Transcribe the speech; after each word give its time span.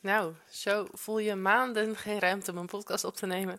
Nou, 0.00 0.34
zo 0.50 0.86
voel 0.92 1.18
je 1.18 1.34
maanden 1.34 1.96
geen 1.96 2.18
ruimte 2.18 2.50
om 2.50 2.56
een 2.56 2.66
podcast 2.66 3.04
op 3.04 3.16
te 3.16 3.26
nemen. 3.26 3.58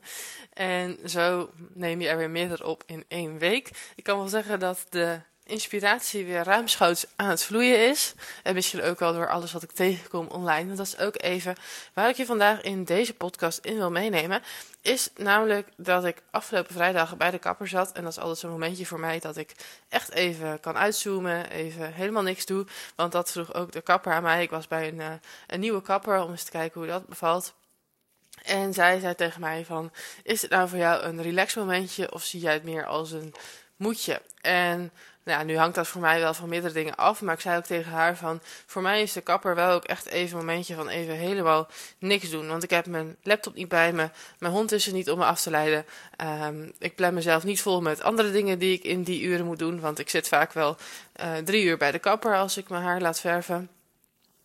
En 0.53 1.09
zo 1.09 1.49
neem 1.73 2.01
je 2.01 2.07
er 2.07 2.17
weer 2.17 2.29
meerdere 2.29 2.65
op 2.65 2.83
in 2.85 3.05
één 3.07 3.37
week. 3.37 3.91
Ik 3.95 4.03
kan 4.03 4.17
wel 4.17 4.27
zeggen 4.27 4.59
dat 4.59 4.85
de 4.89 5.21
inspiratie 5.47 6.25
weer 6.25 6.43
ruimschoots 6.43 7.05
aan 7.15 7.29
het 7.29 7.43
vloeien 7.43 7.89
is. 7.89 8.13
En 8.43 8.53
misschien 8.53 8.81
ook 8.81 8.99
wel 8.99 9.13
door 9.13 9.29
alles 9.29 9.51
wat 9.51 9.63
ik 9.63 9.71
tegenkom 9.71 10.27
online. 10.27 10.75
dat 10.75 10.85
is 10.85 10.97
ook 10.97 11.21
even 11.21 11.55
waar 11.93 12.09
ik 12.09 12.15
je 12.15 12.25
vandaag 12.25 12.61
in 12.61 12.83
deze 12.83 13.13
podcast 13.13 13.65
in 13.65 13.75
wil 13.75 13.91
meenemen. 13.91 14.41
Is 14.81 15.09
namelijk 15.15 15.67
dat 15.77 16.05
ik 16.05 16.23
afgelopen 16.31 16.73
vrijdag 16.73 17.17
bij 17.17 17.31
de 17.31 17.39
kapper 17.39 17.67
zat. 17.67 17.91
En 17.91 18.03
dat 18.03 18.11
is 18.11 18.19
altijd 18.19 18.37
zo'n 18.37 18.51
momentje 18.51 18.85
voor 18.85 18.99
mij 18.99 19.19
dat 19.19 19.37
ik 19.37 19.55
echt 19.89 20.11
even 20.11 20.59
kan 20.59 20.77
uitzoomen. 20.77 21.49
Even 21.49 21.93
helemaal 21.93 22.23
niks 22.23 22.45
doe. 22.45 22.65
Want 22.95 23.11
dat 23.11 23.31
vroeg 23.31 23.53
ook 23.53 23.71
de 23.71 23.81
kapper 23.81 24.13
aan 24.13 24.23
mij. 24.23 24.41
Ik 24.41 24.49
was 24.49 24.67
bij 24.67 24.87
een, 24.87 24.99
uh, 24.99 25.11
een 25.47 25.59
nieuwe 25.59 25.81
kapper 25.81 26.21
om 26.23 26.31
eens 26.31 26.43
te 26.43 26.51
kijken 26.51 26.79
hoe 26.79 26.89
dat 26.89 27.07
bevalt. 27.07 27.53
En 28.43 28.73
zij 28.73 28.99
zei 28.99 29.15
tegen 29.15 29.41
mij 29.41 29.65
van, 29.65 29.91
is 30.23 30.41
het 30.41 30.51
nou 30.51 30.69
voor 30.69 30.77
jou 30.77 31.03
een 31.03 31.21
relax 31.21 31.55
momentje 31.55 32.13
of 32.13 32.23
zie 32.23 32.39
jij 32.39 32.53
het 32.53 32.63
meer 32.63 32.85
als 32.85 33.11
een 33.11 33.33
moetje? 33.77 34.21
En 34.41 34.91
nou 35.23 35.45
nu 35.45 35.57
hangt 35.57 35.75
dat 35.75 35.87
voor 35.87 36.01
mij 36.01 36.19
wel 36.19 36.33
van 36.33 36.49
meerdere 36.49 36.73
dingen 36.73 36.95
af. 36.95 37.21
Maar 37.21 37.33
ik 37.33 37.39
zei 37.39 37.57
ook 37.57 37.65
tegen 37.65 37.91
haar 37.91 38.17
van, 38.17 38.39
voor 38.65 38.81
mij 38.81 39.01
is 39.01 39.13
de 39.13 39.21
kapper 39.21 39.55
wel 39.55 39.71
ook 39.71 39.83
echt 39.83 40.05
even 40.05 40.39
een 40.39 40.45
momentje 40.45 40.75
van 40.75 40.89
even 40.89 41.15
helemaal 41.15 41.67
niks 41.99 42.29
doen. 42.29 42.47
Want 42.47 42.63
ik 42.63 42.69
heb 42.69 42.85
mijn 42.85 43.15
laptop 43.23 43.55
niet 43.55 43.67
bij 43.67 43.93
me. 43.93 44.09
Mijn 44.39 44.53
hond 44.53 44.71
is 44.71 44.87
er 44.87 44.93
niet 44.93 45.09
om 45.09 45.17
me 45.17 45.25
af 45.25 45.41
te 45.41 45.49
leiden. 45.49 45.85
Um, 46.43 46.71
ik 46.79 46.95
plan 46.95 47.13
mezelf 47.13 47.43
niet 47.43 47.61
vol 47.61 47.81
met 47.81 48.01
andere 48.01 48.31
dingen 48.31 48.59
die 48.59 48.73
ik 48.73 48.83
in 48.83 49.03
die 49.03 49.21
uren 49.21 49.45
moet 49.45 49.59
doen. 49.59 49.79
Want 49.79 49.99
ik 49.99 50.09
zit 50.09 50.27
vaak 50.27 50.53
wel 50.53 50.77
uh, 51.21 51.35
drie 51.37 51.63
uur 51.63 51.77
bij 51.77 51.91
de 51.91 51.99
kapper 51.99 52.35
als 52.35 52.57
ik 52.57 52.69
mijn 52.69 52.83
haar 52.83 53.01
laat 53.01 53.19
verven. 53.19 53.69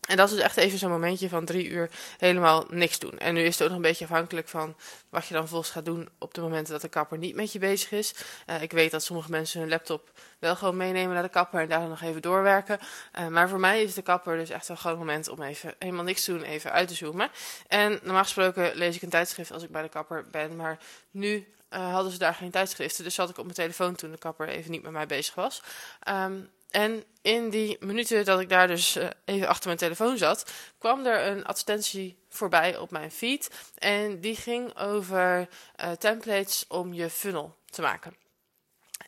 En 0.08 0.16
dat 0.16 0.28
is 0.28 0.34
dus 0.34 0.44
echt 0.44 0.56
even 0.56 0.78
zo'n 0.78 0.90
momentje 0.90 1.28
van 1.28 1.44
drie 1.44 1.68
uur 1.68 1.90
helemaal 2.18 2.64
niks 2.68 2.98
doen. 2.98 3.18
En 3.18 3.34
nu 3.34 3.42
is 3.42 3.52
het 3.52 3.62
ook 3.62 3.68
nog 3.68 3.76
een 3.76 3.82
beetje 3.82 4.04
afhankelijk 4.04 4.48
van 4.48 4.76
wat 5.08 5.26
je 5.26 5.34
dan 5.34 5.48
volgens 5.48 5.70
gaat 5.70 5.84
doen 5.84 6.08
op 6.18 6.34
de 6.34 6.40
momenten 6.40 6.72
dat 6.72 6.82
de 6.82 6.88
kapper 6.88 7.18
niet 7.18 7.34
met 7.34 7.52
je 7.52 7.58
bezig 7.58 7.92
is. 7.92 8.14
Uh, 8.46 8.62
ik 8.62 8.72
weet 8.72 8.90
dat 8.90 9.02
sommige 9.02 9.30
mensen 9.30 9.60
hun 9.60 9.68
laptop 9.68 10.10
wel 10.38 10.56
gewoon 10.56 10.76
meenemen 10.76 11.14
naar 11.14 11.22
de 11.22 11.28
kapper 11.28 11.60
en 11.60 11.68
daar 11.68 11.80
dan 11.80 11.88
nog 11.88 12.02
even 12.02 12.22
doorwerken. 12.22 12.78
Uh, 13.18 13.26
maar 13.26 13.48
voor 13.48 13.60
mij 13.60 13.82
is 13.82 13.94
de 13.94 14.02
kapper 14.02 14.36
dus 14.36 14.50
echt 14.50 14.68
wel 14.68 14.76
gewoon 14.76 14.98
moment 14.98 15.28
om 15.28 15.42
even 15.42 15.74
helemaal 15.78 16.04
niks 16.04 16.24
te 16.24 16.32
doen, 16.32 16.42
even 16.42 16.72
uit 16.72 16.88
te 16.88 16.94
zoomen. 16.94 17.30
En 17.68 18.00
normaal 18.02 18.22
gesproken 18.22 18.74
lees 18.74 18.96
ik 18.96 19.02
een 19.02 19.08
tijdschrift 19.08 19.52
als 19.52 19.62
ik 19.62 19.70
bij 19.70 19.82
de 19.82 19.88
kapper 19.88 20.26
ben, 20.30 20.56
maar 20.56 20.78
nu 21.10 21.46
uh, 21.70 21.92
hadden 21.92 22.12
ze 22.12 22.18
daar 22.18 22.34
geen 22.34 22.50
tijdschriften. 22.50 23.04
Dus 23.04 23.14
zat 23.14 23.30
ik 23.30 23.38
op 23.38 23.44
mijn 23.44 23.56
telefoon 23.56 23.94
toen 23.94 24.10
de 24.10 24.18
kapper 24.18 24.48
even 24.48 24.70
niet 24.70 24.82
met 24.82 24.92
mij 24.92 25.06
bezig 25.06 25.34
was. 25.34 25.62
Um, 26.08 26.50
en 26.72 27.04
in 27.22 27.50
die 27.50 27.76
minuten 27.80 28.24
dat 28.24 28.40
ik 28.40 28.48
daar 28.48 28.66
dus 28.66 28.96
uh, 28.96 29.08
even 29.24 29.48
achter 29.48 29.66
mijn 29.66 29.78
telefoon 29.78 30.18
zat, 30.18 30.50
kwam 30.78 31.06
er 31.06 31.26
een 31.26 31.44
advertentie 31.44 32.18
voorbij 32.28 32.76
op 32.76 32.90
mijn 32.90 33.10
feed. 33.10 33.50
En 33.78 34.20
die 34.20 34.36
ging 34.36 34.78
over 34.78 35.48
uh, 35.80 35.90
templates 35.90 36.64
om 36.68 36.92
je 36.92 37.10
funnel 37.10 37.56
te 37.70 37.82
maken. 37.82 38.16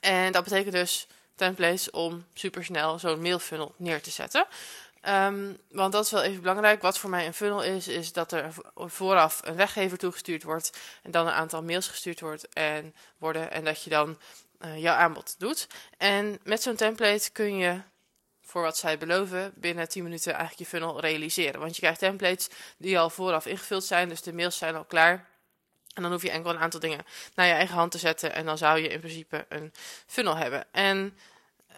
En 0.00 0.32
dat 0.32 0.44
betekent 0.44 0.74
dus 0.74 1.06
templates 1.34 1.90
om 1.90 2.24
supersnel 2.34 2.98
zo'n 2.98 3.22
mailfunnel 3.22 3.74
neer 3.76 4.02
te 4.02 4.10
zetten. 4.10 4.46
Um, 5.08 5.58
want 5.70 5.92
dat 5.92 6.04
is 6.04 6.10
wel 6.10 6.22
even 6.22 6.40
belangrijk. 6.40 6.82
Wat 6.82 6.98
voor 6.98 7.10
mij 7.10 7.26
een 7.26 7.34
funnel 7.34 7.62
is, 7.62 7.88
is 7.88 8.12
dat 8.12 8.32
er 8.32 8.54
vooraf 8.74 9.40
een 9.44 9.56
weggever 9.56 9.98
toegestuurd 9.98 10.42
wordt. 10.42 10.78
En 11.02 11.10
dan 11.10 11.26
een 11.26 11.32
aantal 11.32 11.62
mails 11.62 11.88
gestuurd 11.88 12.20
wordt 12.20 12.48
en 12.48 12.94
worden. 13.18 13.50
En 13.50 13.64
dat 13.64 13.82
je 13.82 13.90
dan 13.90 14.18
uh, 14.64 14.78
jouw 14.78 14.94
aanbod 14.94 15.34
doet. 15.38 15.66
En 15.98 16.38
met 16.42 16.62
zo'n 16.62 16.76
template 16.76 17.30
kun 17.32 17.56
je, 17.56 17.80
voor 18.42 18.62
wat 18.62 18.76
zij 18.76 18.98
beloven, 18.98 19.52
binnen 19.56 19.88
10 19.88 20.02
minuten 20.02 20.32
eigenlijk 20.32 20.60
je 20.60 20.76
funnel 20.76 21.00
realiseren. 21.00 21.60
Want 21.60 21.74
je 21.74 21.80
krijgt 21.80 21.98
templates 21.98 22.48
die 22.76 22.98
al 22.98 23.10
vooraf 23.10 23.46
ingevuld 23.46 23.84
zijn, 23.84 24.08
dus 24.08 24.22
de 24.22 24.32
mails 24.32 24.58
zijn 24.58 24.76
al 24.76 24.84
klaar. 24.84 25.26
En 25.94 26.02
dan 26.02 26.12
hoef 26.12 26.22
je 26.22 26.30
enkel 26.30 26.50
een 26.50 26.58
aantal 26.58 26.80
dingen 26.80 27.04
naar 27.34 27.46
je 27.46 27.52
eigen 27.52 27.74
hand 27.74 27.90
te 27.90 27.98
zetten. 27.98 28.34
En 28.34 28.44
dan 28.44 28.58
zou 28.58 28.78
je 28.78 28.88
in 28.88 29.00
principe 29.00 29.46
een 29.48 29.72
funnel 30.06 30.36
hebben. 30.36 30.66
En 30.72 31.18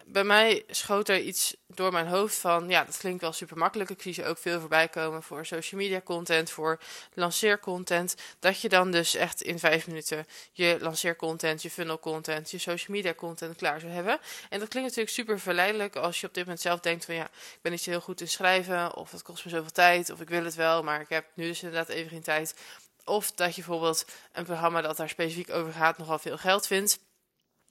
bij 0.07 0.23
mij 0.23 0.63
schoot 0.67 1.09
er 1.09 1.19
iets 1.19 1.55
door 1.67 1.91
mijn 1.91 2.07
hoofd 2.07 2.35
van, 2.35 2.69
ja, 2.69 2.83
dat 2.83 2.97
klinkt 2.97 3.21
wel 3.21 3.31
super 3.31 3.57
makkelijk. 3.57 3.89
Ik 3.89 4.01
zie 4.01 4.13
ze 4.13 4.25
ook 4.25 4.37
veel 4.37 4.59
voorbij 4.59 4.87
komen 4.87 5.23
voor 5.23 5.45
social 5.45 5.81
media 5.81 6.01
content, 6.01 6.49
voor 6.49 6.79
lanceercontent. 7.13 8.15
Dat 8.39 8.61
je 8.61 8.69
dan 8.69 8.91
dus 8.91 9.15
echt 9.15 9.41
in 9.41 9.59
vijf 9.59 9.87
minuten 9.87 10.25
je 10.51 10.77
lanceercontent, 10.81 11.61
je 11.61 11.69
funnel 11.69 11.99
content, 11.99 12.51
je 12.51 12.57
social 12.57 12.95
media 12.95 13.13
content 13.13 13.55
klaar 13.55 13.79
zou 13.79 13.91
hebben. 13.91 14.19
En 14.49 14.59
dat 14.59 14.67
klinkt 14.67 14.89
natuurlijk 14.89 15.15
super 15.15 15.39
verleidelijk 15.39 15.95
als 15.95 16.21
je 16.21 16.27
op 16.27 16.33
dit 16.33 16.43
moment 16.43 16.61
zelf 16.61 16.79
denkt 16.79 17.05
van, 17.05 17.15
ja, 17.15 17.25
ik 17.25 17.59
ben 17.61 17.71
niet 17.71 17.81
zo 17.81 17.89
heel 17.89 18.01
goed 18.01 18.21
in 18.21 18.27
schrijven, 18.27 18.95
of 18.95 19.11
het 19.11 19.21
kost 19.21 19.45
me 19.45 19.51
zoveel 19.51 19.71
tijd, 19.71 20.09
of 20.09 20.21
ik 20.21 20.29
wil 20.29 20.43
het 20.43 20.55
wel, 20.55 20.83
maar 20.83 21.01
ik 21.01 21.09
heb 21.09 21.25
nu 21.33 21.47
dus 21.47 21.63
inderdaad 21.63 21.89
even 21.89 22.09
geen 22.09 22.21
tijd. 22.21 22.55
Of 23.03 23.31
dat 23.31 23.55
je 23.55 23.61
bijvoorbeeld 23.61 24.05
een 24.31 24.45
programma 24.45 24.81
dat 24.81 24.97
daar 24.97 25.09
specifiek 25.09 25.49
over 25.49 25.73
gaat 25.73 25.97
nogal 25.97 26.19
veel 26.19 26.37
geld 26.37 26.67
vindt. 26.67 26.99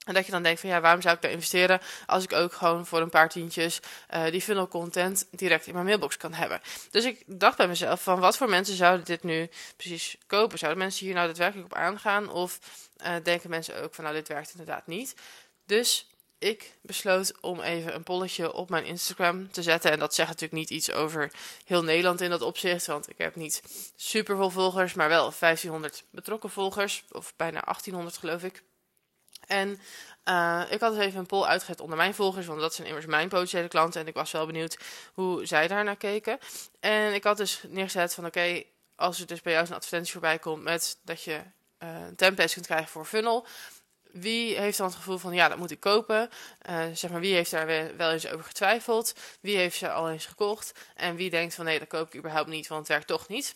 En 0.06 0.14
dat 0.14 0.26
je 0.26 0.32
dan 0.32 0.42
denkt 0.42 0.60
van 0.60 0.68
ja, 0.68 0.80
waarom 0.80 1.00
zou 1.02 1.14
ik 1.14 1.22
daar 1.22 1.30
investeren 1.30 1.80
als 2.06 2.24
ik 2.24 2.32
ook 2.32 2.52
gewoon 2.52 2.86
voor 2.86 3.00
een 3.00 3.10
paar 3.10 3.28
tientjes 3.28 3.80
uh, 4.14 4.24
die 4.30 4.40
funnel 4.40 4.68
content 4.68 5.26
direct 5.30 5.66
in 5.66 5.72
mijn 5.72 5.86
mailbox 5.86 6.16
kan 6.16 6.32
hebben. 6.32 6.60
Dus 6.90 7.04
ik 7.04 7.22
dacht 7.26 7.56
bij 7.56 7.68
mezelf 7.68 8.02
van 8.02 8.20
wat 8.20 8.36
voor 8.36 8.48
mensen 8.48 8.76
zouden 8.76 9.04
dit 9.04 9.22
nu 9.22 9.48
precies 9.76 10.16
kopen? 10.26 10.58
Zouden 10.58 10.82
mensen 10.82 11.06
hier 11.06 11.14
nou 11.14 11.26
daadwerkelijk 11.26 11.72
op 11.72 11.78
aangaan? 11.78 12.30
Of 12.30 12.58
uh, 13.06 13.14
denken 13.22 13.50
mensen 13.50 13.82
ook 13.82 13.94
van 13.94 14.04
nou, 14.04 14.16
dit 14.16 14.28
werkt 14.28 14.50
inderdaad 14.50 14.86
niet? 14.86 15.14
Dus 15.66 16.06
ik 16.38 16.76
besloot 16.82 17.40
om 17.40 17.60
even 17.60 17.94
een 17.94 18.02
polletje 18.02 18.52
op 18.52 18.70
mijn 18.70 18.84
Instagram 18.84 19.50
te 19.50 19.62
zetten. 19.62 19.90
En 19.90 19.98
dat 19.98 20.14
zegt 20.14 20.28
natuurlijk 20.28 20.60
niet 20.60 20.70
iets 20.70 20.92
over 20.92 21.32
heel 21.64 21.82
Nederland 21.82 22.20
in 22.20 22.30
dat 22.30 22.42
opzicht. 22.42 22.86
Want 22.86 23.10
ik 23.10 23.18
heb 23.18 23.36
niet 23.36 23.62
super 23.96 24.36
veel 24.36 24.50
volgers, 24.50 24.94
maar 24.94 25.08
wel 25.08 25.32
1500 25.38 26.04
betrokken 26.10 26.50
volgers. 26.50 27.04
Of 27.10 27.32
bijna 27.36 27.60
1800 27.60 28.16
geloof 28.16 28.42
ik. 28.42 28.62
En 29.46 29.80
uh, 30.28 30.62
ik 30.70 30.80
had 30.80 30.94
dus 30.94 31.04
even 31.04 31.18
een 31.18 31.26
poll 31.26 31.44
uitgezet 31.44 31.80
onder 31.80 31.96
mijn 31.96 32.14
volgers, 32.14 32.46
want 32.46 32.60
dat 32.60 32.74
zijn 32.74 32.86
immers 32.86 33.06
mijn 33.06 33.28
potentiële 33.28 33.68
klanten. 33.68 34.00
En 34.00 34.06
ik 34.06 34.14
was 34.14 34.30
wel 34.30 34.46
benieuwd 34.46 34.78
hoe 35.14 35.46
zij 35.46 35.68
daar 35.68 35.84
naar 35.84 35.96
keken. 35.96 36.38
En 36.80 37.14
ik 37.14 37.24
had 37.24 37.36
dus 37.36 37.60
neergezet 37.68 38.14
van 38.14 38.26
oké, 38.26 38.62
als 38.96 39.20
er 39.20 39.26
dus 39.26 39.42
bij 39.42 39.52
jou 39.52 39.66
een 39.66 39.74
advertentie 39.74 40.12
voorbij 40.12 40.38
komt 40.38 40.62
met 40.62 40.98
dat 41.02 41.22
je 41.22 41.40
uh, 41.82 41.88
templates 42.16 42.52
kunt 42.52 42.66
krijgen 42.66 42.88
voor 42.88 43.04
funnel. 43.04 43.46
Wie 44.02 44.58
heeft 44.58 44.78
dan 44.78 44.86
het 44.86 44.96
gevoel 44.96 45.18
van 45.18 45.34
ja, 45.34 45.48
dat 45.48 45.58
moet 45.58 45.70
ik 45.70 45.80
kopen? 45.80 46.30
Uh, 46.70 46.84
zeg 46.92 47.10
maar, 47.10 47.20
wie 47.20 47.34
heeft 47.34 47.50
daar 47.50 47.96
wel 47.96 48.12
eens 48.12 48.26
over 48.26 48.44
getwijfeld? 48.44 49.14
Wie 49.40 49.56
heeft 49.56 49.76
ze 49.76 49.90
al 49.90 50.10
eens 50.10 50.26
gekocht? 50.26 50.72
En 50.94 51.16
wie 51.16 51.30
denkt 51.30 51.54
van 51.54 51.64
nee, 51.64 51.78
dat 51.78 51.88
koop 51.88 52.06
ik 52.06 52.16
überhaupt 52.16 52.48
niet, 52.48 52.66
want 52.66 52.80
het 52.80 52.88
werkt 52.88 53.06
toch 53.06 53.28
niet? 53.28 53.54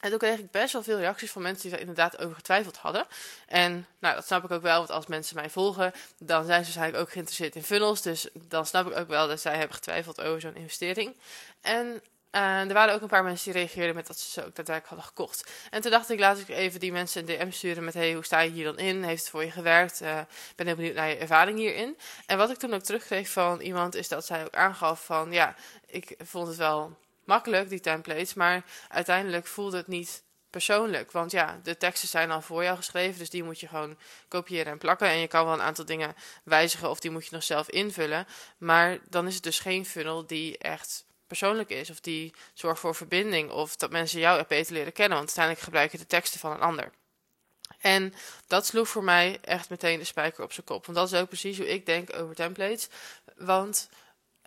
En 0.00 0.10
toen 0.10 0.18
kreeg 0.18 0.38
ik 0.38 0.50
best 0.50 0.72
wel 0.72 0.82
veel 0.82 0.98
reacties 0.98 1.30
van 1.30 1.42
mensen 1.42 1.62
die 1.62 1.72
er 1.72 1.80
inderdaad 1.80 2.18
over 2.18 2.34
getwijfeld 2.34 2.76
hadden. 2.76 3.06
En 3.46 3.86
nou, 3.98 4.14
dat 4.14 4.26
snap 4.26 4.44
ik 4.44 4.50
ook 4.50 4.62
wel, 4.62 4.78
want 4.78 4.90
als 4.90 5.06
mensen 5.06 5.36
mij 5.36 5.50
volgen, 5.50 5.92
dan 6.18 6.44
zijn 6.44 6.58
ze 6.58 6.64
waarschijnlijk 6.64 7.02
ook 7.02 7.12
geïnteresseerd 7.12 7.56
in 7.56 7.62
funnels. 7.62 8.02
Dus 8.02 8.28
dan 8.32 8.66
snap 8.66 8.90
ik 8.90 8.98
ook 8.98 9.08
wel 9.08 9.28
dat 9.28 9.40
zij 9.40 9.56
hebben 9.56 9.74
getwijfeld 9.76 10.20
over 10.20 10.40
zo'n 10.40 10.56
investering. 10.56 11.16
En 11.60 12.02
uh, 12.32 12.60
er 12.60 12.72
waren 12.72 12.94
ook 12.94 13.00
een 13.00 13.08
paar 13.08 13.24
mensen 13.24 13.52
die 13.52 13.60
reageerden 13.60 13.94
met 13.94 14.06
dat 14.06 14.18
ze 14.18 14.30
ze 14.30 14.40
ook 14.40 14.54
daadwerkelijk 14.54 14.86
hadden 14.86 15.06
gekocht. 15.06 15.50
En 15.70 15.80
toen 15.80 15.90
dacht 15.90 16.10
ik, 16.10 16.18
laat 16.18 16.38
ik 16.38 16.48
even 16.48 16.80
die 16.80 16.92
mensen 16.92 17.20
een 17.20 17.38
DM 17.38 17.50
sturen 17.50 17.84
met: 17.84 17.94
hey, 17.94 18.12
hoe 18.12 18.24
sta 18.24 18.40
je 18.40 18.50
hier 18.50 18.64
dan 18.64 18.78
in? 18.78 19.02
Heeft 19.02 19.20
het 19.20 19.30
voor 19.30 19.44
je 19.44 19.50
gewerkt? 19.50 20.02
Uh, 20.02 20.20
ben 20.56 20.66
heel 20.66 20.76
benieuwd 20.76 20.94
naar 20.94 21.08
je 21.08 21.16
ervaring 21.16 21.58
hierin. 21.58 21.98
En 22.26 22.38
wat 22.38 22.50
ik 22.50 22.56
toen 22.56 22.74
ook 22.74 22.82
terugkreeg 22.82 23.28
van 23.28 23.60
iemand, 23.60 23.94
is 23.94 24.08
dat 24.08 24.26
zij 24.26 24.44
ook 24.44 24.54
aangaf 24.54 25.04
van: 25.04 25.32
ja, 25.32 25.54
ik 25.86 26.14
vond 26.18 26.48
het 26.48 26.56
wel 26.56 26.96
makkelijk, 27.28 27.68
die 27.68 27.80
templates. 27.80 28.34
Maar 28.34 28.64
uiteindelijk 28.88 29.46
voelde 29.46 29.76
het 29.76 29.86
niet 29.86 30.22
persoonlijk. 30.50 31.12
Want 31.12 31.30
ja, 31.30 31.60
de 31.62 31.76
teksten 31.76 32.08
zijn 32.08 32.30
al 32.30 32.40
voor 32.40 32.62
jou 32.62 32.76
geschreven. 32.76 33.18
Dus 33.18 33.30
die 33.30 33.44
moet 33.44 33.60
je 33.60 33.68
gewoon 33.68 33.98
kopiëren 34.28 34.72
en 34.72 34.78
plakken. 34.78 35.08
En 35.08 35.18
je 35.18 35.26
kan 35.26 35.44
wel 35.44 35.54
een 35.54 35.62
aantal 35.62 35.84
dingen 35.84 36.14
wijzigen 36.44 36.90
of 36.90 37.00
die 37.00 37.10
moet 37.10 37.24
je 37.24 37.34
nog 37.34 37.42
zelf 37.42 37.68
invullen. 37.68 38.26
Maar 38.58 38.98
dan 39.08 39.26
is 39.26 39.34
het 39.34 39.42
dus 39.42 39.58
geen 39.58 39.86
funnel 39.86 40.26
die 40.26 40.58
echt 40.58 41.04
persoonlijk 41.26 41.70
is. 41.70 41.90
Of 41.90 42.00
die 42.00 42.34
zorgt 42.54 42.80
voor 42.80 42.94
verbinding. 42.94 43.50
Of 43.50 43.76
dat 43.76 43.90
mensen 43.90 44.20
jou 44.20 44.44
beter 44.48 44.72
leren 44.72 44.92
kennen. 44.92 45.16
Want 45.16 45.28
uiteindelijk 45.28 45.64
gebruik 45.64 45.92
je 45.92 45.98
de 45.98 46.06
teksten 46.06 46.40
van 46.40 46.52
een 46.52 46.60
ander. 46.60 46.90
En 47.78 48.14
dat 48.46 48.66
sloeg 48.66 48.88
voor 48.88 49.04
mij 49.04 49.38
echt 49.42 49.70
meteen 49.70 49.98
de 49.98 50.04
spijker 50.04 50.44
op 50.44 50.52
zijn 50.52 50.66
kop. 50.66 50.86
Want 50.86 50.98
dat 50.98 51.12
is 51.12 51.20
ook 51.20 51.28
precies 51.28 51.56
hoe 51.56 51.68
ik 51.68 51.86
denk 51.86 52.16
over 52.16 52.34
templates. 52.34 52.88
Want 53.36 53.88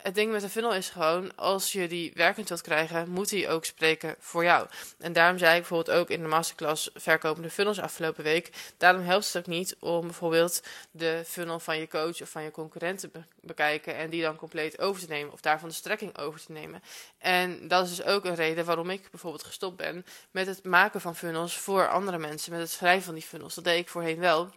het 0.03 0.15
ding 0.15 0.31
met 0.31 0.44
een 0.44 0.50
funnel 0.50 0.74
is 0.74 0.89
gewoon, 0.89 1.36
als 1.36 1.71
je 1.71 1.88
die 1.88 2.12
werkend 2.15 2.50
wilt 2.50 2.62
krijgen, 2.62 3.09
moet 3.09 3.30
die 3.30 3.50
ook 3.50 3.65
spreken 3.65 4.15
voor 4.19 4.44
jou. 4.44 4.68
En 5.00 5.13
daarom 5.13 5.38
zei 5.38 5.51
ik 5.51 5.59
bijvoorbeeld 5.59 5.98
ook 5.98 6.09
in 6.09 6.21
de 6.21 6.27
masterclass 6.27 6.89
verkopende 6.94 7.50
funnels 7.50 7.80
afgelopen 7.80 8.24
week. 8.24 8.74
Daarom 8.77 9.01
helpt 9.01 9.25
het 9.25 9.38
ook 9.38 9.48
niet 9.48 9.75
om 9.80 10.01
bijvoorbeeld 10.01 10.63
de 10.92 11.24
funnel 11.25 11.59
van 11.59 11.77
je 11.77 11.88
coach 11.88 12.21
of 12.21 12.30
van 12.30 12.44
je 12.44 12.51
concurrent 12.51 13.00
te 13.00 13.09
bekijken 13.42 13.95
en 13.95 14.09
die 14.09 14.21
dan 14.21 14.36
compleet 14.36 14.80
over 14.80 15.01
te 15.01 15.07
nemen 15.07 15.33
of 15.33 15.42
daarvan 15.42 15.69
de 15.69 15.75
strekking 15.75 16.18
over 16.18 16.39
te 16.45 16.51
nemen. 16.51 16.83
En 17.18 17.68
dat 17.68 17.83
is 17.88 17.95
dus 17.95 18.06
ook 18.06 18.25
een 18.25 18.36
reden 18.36 18.65
waarom 18.65 18.89
ik 18.89 19.12
bijvoorbeeld 19.12 19.44
gestopt 19.44 19.77
ben 19.77 20.06
met 20.31 20.48
het 20.48 20.63
maken 20.63 21.01
van 21.01 21.15
funnels 21.15 21.57
voor 21.57 21.89
andere 21.89 22.18
mensen, 22.18 22.51
met 22.51 22.62
het 22.62 22.69
schrijven 22.69 23.03
van 23.03 23.13
die 23.13 23.24
funnels. 23.24 23.56
Dat 23.56 23.63
deed 23.63 23.80
ik 23.80 23.89
voorheen 23.89 24.19
wel. 24.19 24.50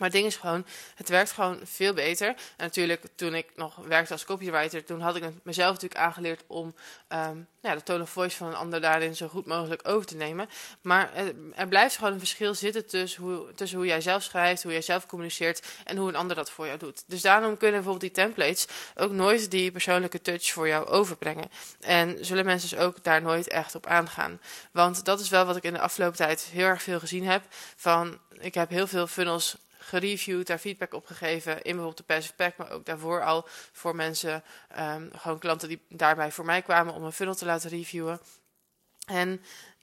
Maar 0.00 0.08
het 0.08 0.18
ding 0.18 0.26
is 0.26 0.36
gewoon, 0.36 0.66
het 0.94 1.08
werkt 1.08 1.32
gewoon 1.32 1.60
veel 1.64 1.94
beter. 1.94 2.28
En 2.28 2.34
natuurlijk, 2.56 3.04
toen 3.14 3.34
ik 3.34 3.46
nog 3.56 3.76
werkte 3.76 4.12
als 4.12 4.24
copywriter, 4.24 4.84
toen 4.84 5.00
had 5.00 5.16
ik 5.16 5.24
mezelf 5.42 5.72
natuurlijk 5.72 6.00
aangeleerd 6.00 6.44
om 6.46 6.74
um, 7.08 7.48
ja, 7.62 7.74
de 7.74 7.82
tone 7.82 8.02
of 8.02 8.10
voice 8.10 8.36
van 8.36 8.46
een 8.46 8.54
ander 8.54 8.80
daarin 8.80 9.16
zo 9.16 9.28
goed 9.28 9.46
mogelijk 9.46 9.88
over 9.88 10.06
te 10.06 10.16
nemen. 10.16 10.48
Maar 10.80 11.14
er, 11.14 11.34
er, 11.54 11.68
blijft 11.68 11.96
gewoon 11.96 12.12
een 12.12 12.18
verschil 12.18 12.54
zitten 12.54 12.86
tussen 12.86 13.22
hoe, 13.22 13.54
tussen 13.54 13.78
hoe 13.78 13.86
jij 13.86 14.00
zelf 14.00 14.22
schrijft, 14.22 14.62
hoe 14.62 14.72
jij 14.72 14.82
zelf 14.82 15.06
communiceert 15.06 15.66
en 15.84 15.96
hoe 15.96 16.08
een 16.08 16.16
ander 16.16 16.36
dat 16.36 16.50
voor 16.50 16.66
jou 16.66 16.78
doet. 16.78 17.04
Dus 17.06 17.20
daarom 17.20 17.56
kunnen 17.56 17.82
bijvoorbeeld 17.82 18.14
die 18.14 18.24
templates 18.24 18.66
ook 18.94 19.12
nooit 19.12 19.50
die 19.50 19.72
persoonlijke 19.72 20.20
touch 20.20 20.52
voor 20.52 20.68
jou 20.68 20.86
overbrengen. 20.86 21.50
En 21.80 22.24
zullen 22.24 22.44
mensen 22.44 22.70
dus 22.70 22.78
ook 22.78 23.04
daar 23.04 23.22
nooit 23.22 23.48
echt 23.48 23.74
op 23.74 23.86
aangaan. 23.86 24.40
Want 24.72 25.04
dat 25.04 25.20
is 25.20 25.28
wel 25.28 25.44
wat 25.44 25.56
ik 25.56 25.64
in 25.64 25.72
de 25.72 25.80
afgelopen 25.80 26.16
tijd 26.16 26.42
heel 26.42 26.66
erg 26.66 26.82
veel 26.82 26.98
gezien 26.98 27.26
heb. 27.26 27.42
Van, 27.76 28.18
ik 28.38 28.54
heb 28.54 28.70
heel 28.70 28.86
veel 28.86 29.06
funnels 29.06 29.56
gereviewd, 29.90 30.46
daar 30.46 30.58
feedback 30.58 30.94
op 30.94 31.06
gegeven. 31.06 31.52
In 31.52 31.62
bijvoorbeeld 31.62 31.96
de 31.96 32.02
Passive 32.02 32.34
Pack, 32.34 32.56
maar 32.56 32.70
ook 32.70 32.86
daarvoor 32.86 33.24
al 33.24 33.48
voor 33.72 33.96
mensen, 33.96 34.42
um, 34.78 35.10
gewoon 35.16 35.38
klanten 35.38 35.68
die 35.68 35.80
daarbij 35.88 36.32
voor 36.32 36.44
mij 36.44 36.62
kwamen 36.62 36.94
om 36.94 37.04
een 37.04 37.12
funnel 37.12 37.34
te 37.34 37.44
laten 37.44 37.70
reviewen. 37.70 38.20
En 39.06 39.42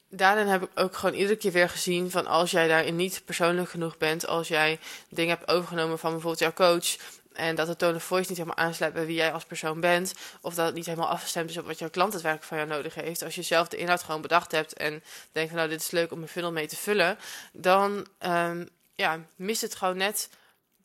daarin 0.09 0.47
heb 0.47 0.63
ik 0.63 0.69
ook 0.75 0.95
gewoon 0.95 1.15
iedere 1.15 1.35
keer 1.35 1.51
weer 1.51 1.69
gezien 1.69 2.11
van 2.11 2.27
als 2.27 2.51
jij 2.51 2.67
daarin 2.67 2.95
niet 2.95 3.21
persoonlijk 3.25 3.69
genoeg 3.69 3.97
bent, 3.97 4.27
als 4.27 4.47
jij 4.47 4.79
dingen 5.09 5.37
hebt 5.37 5.51
overgenomen 5.51 5.99
van 5.99 6.11
bijvoorbeeld 6.11 6.41
jouw 6.41 6.53
coach, 6.53 6.95
en 7.37 7.55
dat 7.55 7.67
de 7.67 7.75
tone 7.75 7.95
of 7.95 8.03
voice 8.03 8.29
niet 8.29 8.37
helemaal 8.37 8.65
aansluit 8.65 8.93
bij 8.93 9.05
wie 9.05 9.15
jij 9.15 9.31
als 9.31 9.45
persoon 9.45 9.79
bent. 9.79 10.13
Of 10.41 10.55
dat 10.55 10.65
het 10.65 10.75
niet 10.75 10.85
helemaal 10.85 11.09
afgestemd 11.09 11.49
is 11.49 11.57
op 11.57 11.65
wat 11.65 11.79
jouw 11.79 11.89
klant 11.89 12.13
het 12.13 12.21
werk 12.21 12.43
van 12.43 12.57
jou 12.57 12.69
nodig 12.69 12.95
heeft. 12.95 13.23
Als 13.23 13.35
je 13.35 13.41
zelf 13.41 13.67
de 13.67 13.77
inhoud 13.77 14.03
gewoon 14.03 14.21
bedacht 14.21 14.51
hebt 14.51 14.73
en 14.73 15.03
denkt 15.31 15.49
van 15.49 15.57
nou 15.57 15.69
dit 15.69 15.81
is 15.81 15.91
leuk 15.91 16.11
om 16.11 16.21
een 16.21 16.27
funnel 16.27 16.51
mee 16.51 16.67
te 16.67 16.75
vullen. 16.75 17.17
Dan 17.51 18.07
um, 18.25 18.69
ja, 18.97 19.25
mist 19.35 19.61
het 19.61 19.75
gewoon 19.75 19.97
net 19.97 20.29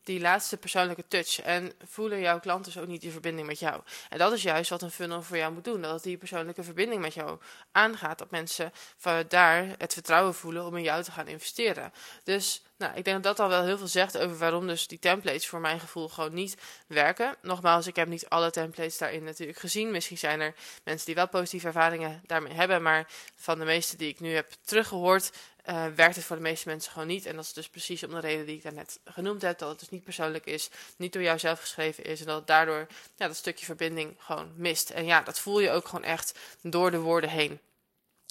die 0.04 0.20
laatste 0.20 0.56
persoonlijke 0.56 1.08
touch. 1.08 1.40
En 1.40 1.72
voelen 1.84 2.20
jouw 2.20 2.40
klanten 2.40 2.72
dus 2.72 2.82
ook 2.82 2.88
niet 2.88 3.00
die 3.00 3.10
verbinding 3.10 3.46
met 3.46 3.58
jou. 3.58 3.80
En 4.08 4.18
dat 4.18 4.32
is 4.32 4.42
juist 4.42 4.70
wat 4.70 4.82
een 4.82 4.90
funnel 4.90 5.22
voor 5.22 5.36
jou 5.36 5.52
moet 5.52 5.64
doen. 5.64 5.82
Dat 5.82 5.92
het 5.92 6.02
die 6.02 6.16
persoonlijke 6.16 6.62
verbinding 6.62 7.00
met 7.00 7.14
jou 7.14 7.38
aangaat. 7.72 8.18
Dat 8.18 8.30
mensen 8.30 8.72
van 8.96 9.24
daar 9.28 9.66
het 9.78 9.92
vertrouwen 9.92 10.34
voelen 10.34 10.66
om 10.66 10.76
in 10.76 10.82
jou 10.82 11.02
te 11.02 11.10
gaan 11.10 11.28
investeren. 11.28 11.92
Dus 12.24 12.62
nou, 12.82 12.96
ik 12.96 13.04
denk 13.04 13.22
dat 13.22 13.36
dat 13.36 13.46
al 13.46 13.52
wel 13.52 13.64
heel 13.64 13.78
veel 13.78 13.88
zegt 13.88 14.18
over 14.18 14.38
waarom 14.38 14.66
dus 14.66 14.86
die 14.86 14.98
templates 14.98 15.46
voor 15.46 15.60
mijn 15.60 15.80
gevoel 15.80 16.08
gewoon 16.08 16.34
niet 16.34 16.56
werken. 16.86 17.36
Nogmaals, 17.42 17.86
ik 17.86 17.96
heb 17.96 18.08
niet 18.08 18.28
alle 18.28 18.50
templates 18.50 18.98
daarin 18.98 19.24
natuurlijk 19.24 19.58
gezien. 19.58 19.90
Misschien 19.90 20.18
zijn 20.18 20.40
er 20.40 20.54
mensen 20.84 21.06
die 21.06 21.14
wel 21.14 21.28
positieve 21.28 21.66
ervaringen 21.66 22.22
daarmee 22.26 22.52
hebben. 22.52 22.82
Maar 22.82 23.06
van 23.36 23.58
de 23.58 23.64
meeste 23.64 23.96
die 23.96 24.08
ik 24.08 24.20
nu 24.20 24.34
heb 24.34 24.50
teruggehoord, 24.64 25.30
uh, 25.66 25.86
werkt 25.86 26.16
het 26.16 26.24
voor 26.24 26.36
de 26.36 26.42
meeste 26.42 26.68
mensen 26.68 26.92
gewoon 26.92 27.08
niet. 27.08 27.26
En 27.26 27.36
dat 27.36 27.44
is 27.44 27.52
dus 27.52 27.68
precies 27.68 28.04
om 28.04 28.10
de 28.10 28.20
reden 28.20 28.46
die 28.46 28.56
ik 28.56 28.62
daarnet 28.62 29.00
genoemd 29.04 29.42
heb. 29.42 29.58
Dat 29.58 29.70
het 29.70 29.80
dus 29.80 29.88
niet 29.88 30.04
persoonlijk 30.04 30.46
is, 30.46 30.70
niet 30.96 31.12
door 31.12 31.22
jou 31.22 31.38
zelf 31.38 31.60
geschreven 31.60 32.04
is. 32.04 32.20
En 32.20 32.26
dat 32.26 32.36
het 32.36 32.46
daardoor 32.46 32.86
ja, 33.16 33.26
dat 33.26 33.36
stukje 33.36 33.64
verbinding 33.64 34.14
gewoon 34.18 34.52
mist. 34.56 34.90
En 34.90 35.04
ja, 35.04 35.22
dat 35.22 35.38
voel 35.38 35.60
je 35.60 35.70
ook 35.70 35.88
gewoon 35.88 36.04
echt 36.04 36.38
door 36.62 36.90
de 36.90 36.98
woorden 36.98 37.30
heen. 37.30 37.60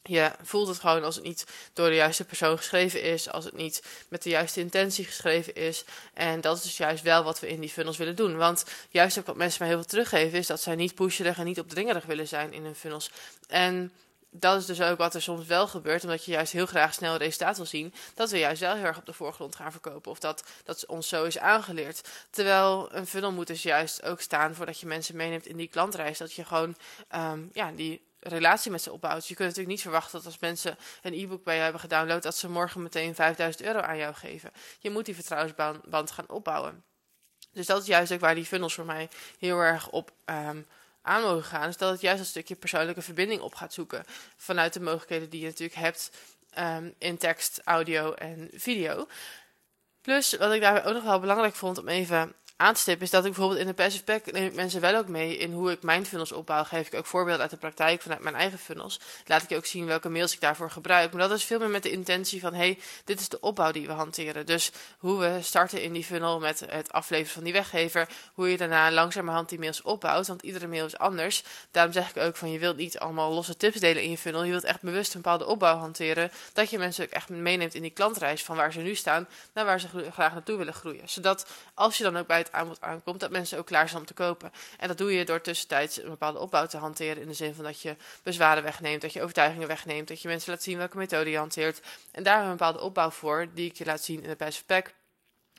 Je 0.04 0.32
voelt 0.42 0.68
het 0.68 0.80
gewoon 0.80 1.04
als 1.04 1.16
het 1.16 1.24
niet 1.24 1.46
door 1.74 1.90
de 1.90 1.96
juiste 1.96 2.26
persoon 2.26 2.58
geschreven 2.58 3.02
is, 3.02 3.30
als 3.30 3.46
het 3.46 3.56
niet 3.56 3.84
met 4.10 4.24
de 4.24 4.30
juiste 4.30 4.60
intentie 4.60 5.06
geschreven 5.06 5.56
is. 5.56 5.84
En 6.14 6.42
dat 6.42 6.58
is 6.58 6.64
dus 6.64 6.78
juist 6.78 7.04
wel 7.04 7.24
wat 7.24 7.40
we 7.40 7.50
in 7.50 7.60
die 7.60 7.70
funnels 7.70 7.98
willen 7.98 8.16
doen. 8.16 8.38
Want 8.38 8.66
juist 8.90 9.20
ook 9.20 9.26
wat 9.26 9.36
mensen 9.36 9.60
mij 9.60 9.68
heel 9.68 9.78
veel 9.78 9.90
teruggeven, 9.90 10.38
is 10.38 10.48
dat 10.48 10.62
zij 10.62 10.76
niet 10.76 10.96
pusherig 10.96 11.38
en 11.38 11.46
niet 11.46 11.60
opdringerig 11.60 12.06
willen 12.06 12.28
zijn 12.28 12.54
in 12.54 12.64
hun 12.64 12.76
funnels. 12.76 13.12
En 13.48 13.92
dat 14.30 14.60
is 14.60 14.66
dus 14.66 14.82
ook 14.82 14.98
wat 14.98 15.16
er 15.16 15.22
soms 15.22 15.46
wel 15.46 15.68
gebeurt, 15.68 16.04
omdat 16.04 16.26
je 16.26 16.32
juist 16.32 16.52
heel 16.52 16.66
graag 16.66 16.94
snel 16.94 17.16
resultaat 17.16 17.58
wil 17.58 17.66
zien, 17.66 17.94
dat 18.14 18.32
we 18.32 18.38
juist 18.38 18.62
wel 18.62 18.76
heel 18.76 18.86
erg 18.86 18.98
op 18.98 19.06
de 19.06 19.14
voorgrond 19.14 19.56
gaan 19.56 19.72
verkopen. 19.72 20.12
Of 20.12 20.20
dat, 20.20 20.44
dat 20.64 20.86
ons 20.86 21.08
zo 21.08 21.24
is 21.24 21.38
aangeleerd. 21.38 22.02
Terwijl 22.30 22.90
een 22.92 23.08
funnel 23.08 23.32
moet 23.32 23.48
dus 23.48 23.64
juist 23.64 24.04
ook 24.04 24.22
staan 24.22 24.56
voordat 24.56 24.80
je 24.80 24.86
mensen 24.86 25.16
meeneemt 25.16 25.46
in 25.46 25.58
die 25.58 25.68
klantreis. 25.68 26.18
Dat 26.18 26.34
je 26.34 26.46
gewoon 26.46 26.76
um, 27.16 27.50
ja, 27.54 27.72
die 27.72 28.02
relatie 28.30 28.72
met 28.72 28.82
ze 28.82 28.92
opbouwt. 28.92 29.28
Je 29.28 29.36
kunt 29.36 29.48
natuurlijk 29.48 29.76
niet 29.76 29.82
verwachten 29.82 30.18
dat 30.18 30.26
als 30.26 30.40
mensen 30.40 30.78
een 31.02 31.14
e-book 31.14 31.44
bij 31.44 31.56
je 31.56 31.62
hebben 31.62 31.82
gedownload, 31.82 32.24
dat 32.24 32.38
ze 32.38 32.50
morgen 32.50 32.82
meteen 32.82 33.16
5000 33.16 33.66
euro 33.66 33.80
aan 33.80 33.98
jou 33.98 34.14
geven. 34.14 34.52
Je 34.80 34.90
moet 34.90 35.06
die 35.06 35.16
vertrouwensband 35.16 36.12
gaan 36.12 36.30
opbouwen. 36.30 36.84
Dus 37.52 37.66
dat 37.66 37.82
is 37.82 37.88
juist 37.88 38.12
ook 38.12 38.20
waar 38.20 38.36
die 38.36 38.46
funnels 38.46 38.74
voor 38.74 38.86
mij 38.86 39.10
heel 39.40 39.60
erg 39.60 39.90
op 39.90 40.12
um, 40.26 40.68
aan 41.02 41.22
mogen 41.22 41.44
gaan. 41.44 41.66
Dus 41.66 41.78
dat 41.78 41.92
het 41.92 42.02
juist 42.02 42.20
een 42.20 42.26
stukje 42.26 42.56
persoonlijke 42.56 43.02
verbinding 43.02 43.42
op 43.42 43.56
gaat 43.56 43.74
zoeken. 43.74 44.06
Vanuit 44.38 44.74
de 44.74 44.80
mogelijkheden 44.80 45.30
die 45.30 45.40
je 45.40 45.48
natuurlijk 45.48 45.80
hebt 45.80 46.12
um, 46.58 46.94
in 46.98 47.18
tekst, 47.18 47.62
audio 47.64 48.14
en 48.14 48.50
video. 48.54 49.08
Plus, 50.02 50.38
wat 50.38 50.52
ik 50.52 50.62
daarbij 50.62 50.86
ook 50.86 50.94
nog 50.94 51.04
wel 51.04 51.20
belangrijk 51.20 51.56
vond 51.56 51.78
om 51.78 51.88
even 51.88 52.34
aan 52.62 52.74
te 52.74 52.80
stippen, 52.80 53.06
is 53.06 53.12
dat 53.12 53.26
ik 53.26 53.32
bijvoorbeeld 53.32 53.60
in 53.60 53.68
de 53.68 53.74
passive 53.74 54.04
pack 54.04 54.32
neem 54.32 54.46
ik 54.46 54.54
mensen 54.54 54.82
wel 54.82 54.96
ook 54.96 55.08
mee 55.08 55.38
in 55.38 55.54
hoe 55.54 55.72
ik 55.72 55.84
mijn 55.84 56.06
funnels 56.06 56.32
opbouw. 56.32 56.64
Geef 56.64 56.88
ik 56.88 56.94
ook 56.94 57.06
voorbeelden 57.06 57.42
uit 57.42 57.50
de 57.50 57.58
praktijk 57.58 58.02
vanuit 58.02 58.22
mijn 58.22 58.36
eigen 58.36 58.60
funnels. 58.60 59.00
Laat 59.26 59.42
ik 59.42 59.50
je 59.50 59.56
ook 59.56 59.66
zien 59.66 59.86
welke 59.86 60.10
mails 60.10 60.34
ik 60.34 60.42
daarvoor 60.42 60.72
gebruik. 60.72 61.12
Maar 61.12 61.28
dat 61.28 61.38
is 61.38 61.44
veel 61.44 61.60
meer 61.60 61.70
met 61.70 61.84
de 61.84 61.92
intentie 61.92 62.40
van, 62.40 62.54
hey, 62.54 62.80
dit 63.06 63.20
is 63.20 63.30
de 63.30 63.40
opbouw 63.40 63.72
die 63.72 63.88
we 63.88 63.94
hanteren. 63.94 64.46
Dus 64.46 64.72
hoe 64.98 65.20
we 65.20 65.38
starten 65.42 65.84
in 65.84 65.94
die 65.94 66.04
funnel 66.04 66.40
met 66.40 66.64
het 66.70 66.92
afleveren 66.92 67.34
van 67.34 67.44
die 67.44 67.54
weggever. 67.54 68.08
Hoe 68.34 68.50
je 68.50 68.58
daarna 68.58 68.92
langzamerhand 68.92 69.50
die 69.50 69.60
mails 69.60 69.82
opbouwt, 69.82 70.28
want 70.28 70.42
iedere 70.42 70.68
mail 70.68 70.86
is 70.86 70.98
anders. 70.98 71.44
Daarom 71.72 71.94
zeg 71.94 72.10
ik 72.10 72.18
ook 72.18 72.36
van, 72.36 72.52
je 72.52 72.60
wilt 72.60 72.78
niet 72.78 73.00
allemaal 73.00 73.34
losse 73.34 73.58
tips 73.58 73.80
delen 73.80 74.04
in 74.04 74.10
je 74.10 74.18
funnel. 74.18 74.44
Je 74.44 74.52
wilt 74.52 74.64
echt 74.64 74.82
bewust 74.82 75.14
een 75.14 75.22
bepaalde 75.22 75.46
opbouw 75.46 75.78
hanteren. 75.78 76.32
Dat 76.54 76.70
je 76.70 76.78
mensen 76.78 77.06
ook 77.06 77.12
echt 77.12 77.30
meeneemt 77.30 77.74
in 77.74 77.82
die 77.82 77.92
klantreis 77.92 78.44
van 78.44 78.56
waar 78.56 78.74
ze 78.74 78.80
nu 78.80 78.96
staan 78.96 79.28
naar 79.54 79.66
waar 79.66 79.80
ze 79.80 79.88
graag 80.12 80.34
naartoe 80.34 80.58
willen 80.58 80.74
groeien. 80.74 81.10
Zodat 81.10 81.48
als 81.74 81.98
je 81.98 82.04
dan 82.04 82.18
ook 82.18 82.28
bij 82.28 82.38
het 82.38 82.51
aanbod 82.52 82.82
aankomt, 82.82 83.20
dat 83.20 83.32
mensen 83.32 83.58
ook 83.58 83.66
klaar 83.66 83.88
zijn 83.88 84.00
om 84.02 84.08
te 84.08 84.14
kopen. 84.14 84.52
En 84.78 84.88
dat 84.88 84.98
doe 84.98 85.14
je 85.14 85.26
door 85.26 85.42
tussentijds 85.42 86.02
een 86.02 86.10
bepaalde 86.10 86.40
opbouw 86.40 86.66
te 86.66 86.78
hanteren. 86.78 87.22
In 87.22 87.28
de 87.28 87.34
zin 87.34 87.56
van 87.56 87.64
dat 87.64 87.82
je 87.82 87.96
bezwaren 88.24 88.64
wegneemt, 88.64 89.02
dat 89.02 89.14
je 89.14 89.22
overtuigingen 89.22 89.68
wegneemt, 89.68 90.08
dat 90.08 90.22
je 90.22 90.28
mensen 90.28 90.52
laat 90.52 90.64
zien 90.64 90.78
welke 90.78 90.98
methode 90.98 91.30
je 91.30 91.38
hanteert. 91.38 91.82
En 92.12 92.24
daar 92.24 92.44
een 92.44 92.50
bepaalde 92.50 92.82
opbouw 92.82 93.10
voor, 93.10 93.48
die 93.54 93.70
ik 93.70 93.78
je 93.78 93.86
laat 93.86 94.04
zien 94.04 94.24
in 94.24 94.30
de 94.38 94.52
Pack. 94.66 94.94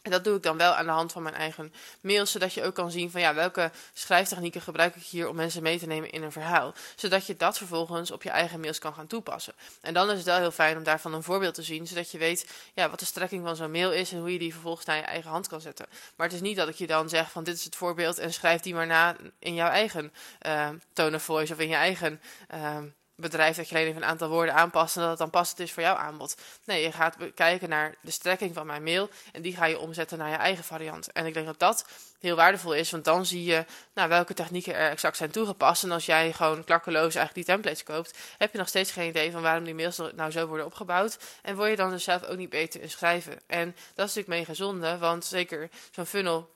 En 0.02 0.10
dat 0.10 0.24
doe 0.24 0.36
ik 0.36 0.42
dan 0.42 0.56
wel 0.56 0.72
aan 0.72 0.84
de 0.84 0.90
hand 0.90 1.12
van 1.12 1.22
mijn 1.22 1.34
eigen 1.34 1.72
mails, 2.00 2.30
zodat 2.30 2.54
je 2.54 2.64
ook 2.64 2.74
kan 2.74 2.90
zien 2.90 3.10
van 3.10 3.20
ja, 3.20 3.34
welke 3.34 3.70
schrijftechnieken 3.92 4.60
gebruik 4.60 4.96
ik 4.96 5.02
hier 5.02 5.28
om 5.28 5.36
mensen 5.36 5.62
mee 5.62 5.78
te 5.78 5.86
nemen 5.86 6.10
in 6.10 6.22
een 6.22 6.32
verhaal. 6.32 6.74
Zodat 6.96 7.26
je 7.26 7.36
dat 7.36 7.58
vervolgens 7.58 8.10
op 8.10 8.22
je 8.22 8.30
eigen 8.30 8.60
mails 8.60 8.78
kan 8.78 8.94
gaan 8.94 9.06
toepassen. 9.06 9.54
En 9.80 9.94
dan 9.94 10.10
is 10.10 10.16
het 10.16 10.26
wel 10.26 10.38
heel 10.38 10.50
fijn 10.50 10.76
om 10.76 10.82
daarvan 10.82 11.14
een 11.14 11.22
voorbeeld 11.22 11.54
te 11.54 11.62
zien, 11.62 11.86
zodat 11.86 12.10
je 12.10 12.18
weet 12.18 12.50
ja, 12.74 12.90
wat 12.90 12.98
de 12.98 13.04
strekking 13.04 13.44
van 13.44 13.56
zo'n 13.56 13.70
mail 13.70 13.92
is 13.92 14.12
en 14.12 14.18
hoe 14.18 14.32
je 14.32 14.38
die 14.38 14.52
vervolgens 14.52 14.86
naar 14.86 14.96
je 14.96 15.02
eigen 15.02 15.30
hand 15.30 15.48
kan 15.48 15.60
zetten. 15.60 15.86
Maar 16.16 16.26
het 16.26 16.36
is 16.36 16.42
niet 16.42 16.56
dat 16.56 16.68
ik 16.68 16.74
je 16.74 16.86
dan 16.86 17.08
zeg 17.08 17.30
van 17.30 17.44
dit 17.44 17.56
is 17.56 17.64
het 17.64 17.76
voorbeeld 17.76 18.18
en 18.18 18.32
schrijf 18.32 18.60
die 18.60 18.74
maar 18.74 18.86
na 18.86 19.16
in 19.38 19.54
jouw 19.54 19.70
eigen 19.70 20.12
uh, 20.46 20.68
tone 20.92 21.16
of 21.16 21.22
voice 21.22 21.52
of 21.52 21.58
in 21.58 21.68
je 21.68 21.74
eigen... 21.74 22.20
Uh, 22.54 22.78
bedrijf 23.22 23.56
dat 23.56 23.68
je 23.68 23.74
alleen 23.74 23.86
even 23.86 24.02
een 24.02 24.08
aantal 24.08 24.28
woorden 24.28 24.54
aanpast 24.54 24.96
en 24.96 25.00
dat 25.00 25.10
het 25.10 25.18
dan 25.18 25.30
passend 25.30 25.60
is 25.60 25.72
voor 25.72 25.82
jouw 25.82 25.94
aanbod. 25.94 26.36
Nee, 26.64 26.82
je 26.82 26.92
gaat 26.92 27.16
kijken 27.34 27.68
naar 27.68 27.94
de 28.00 28.10
strekking 28.10 28.54
van 28.54 28.66
mijn 28.66 28.82
mail 28.82 29.08
en 29.32 29.42
die 29.42 29.56
ga 29.56 29.64
je 29.64 29.78
omzetten 29.78 30.18
naar 30.18 30.30
je 30.30 30.36
eigen 30.36 30.64
variant. 30.64 31.12
En 31.12 31.26
ik 31.26 31.34
denk 31.34 31.46
dat 31.46 31.58
dat 31.58 31.86
heel 32.20 32.36
waardevol 32.36 32.74
is, 32.74 32.90
want 32.90 33.04
dan 33.04 33.26
zie 33.26 33.44
je 33.44 33.64
nou, 33.94 34.08
welke 34.08 34.34
technieken 34.34 34.74
er 34.74 34.90
exact 34.90 35.16
zijn 35.16 35.30
toegepast. 35.30 35.84
En 35.84 35.90
als 35.90 36.06
jij 36.06 36.32
gewoon 36.32 36.64
klakkeloos 36.64 37.14
eigenlijk 37.14 37.34
die 37.34 37.44
templates 37.44 37.82
koopt, 37.82 38.18
heb 38.38 38.52
je 38.52 38.58
nog 38.58 38.68
steeds 38.68 38.90
geen 38.90 39.08
idee 39.08 39.32
van 39.32 39.42
waarom 39.42 39.64
die 39.64 39.74
mails 39.74 40.00
nou 40.14 40.30
zo 40.30 40.46
worden 40.46 40.66
opgebouwd. 40.66 41.18
En 41.42 41.56
word 41.56 41.70
je 41.70 41.76
dan 41.76 41.90
dus 41.90 42.04
zelf 42.04 42.24
ook 42.24 42.36
niet 42.36 42.50
beter 42.50 42.82
in 42.82 42.90
schrijven. 42.90 43.40
En 43.46 43.76
dat 43.94 44.08
is 44.08 44.14
natuurlijk 44.14 44.28
mega 44.28 44.54
zonde, 44.54 44.98
want 44.98 45.24
zeker 45.24 45.70
zo'n 45.90 46.06
funnel 46.06 46.50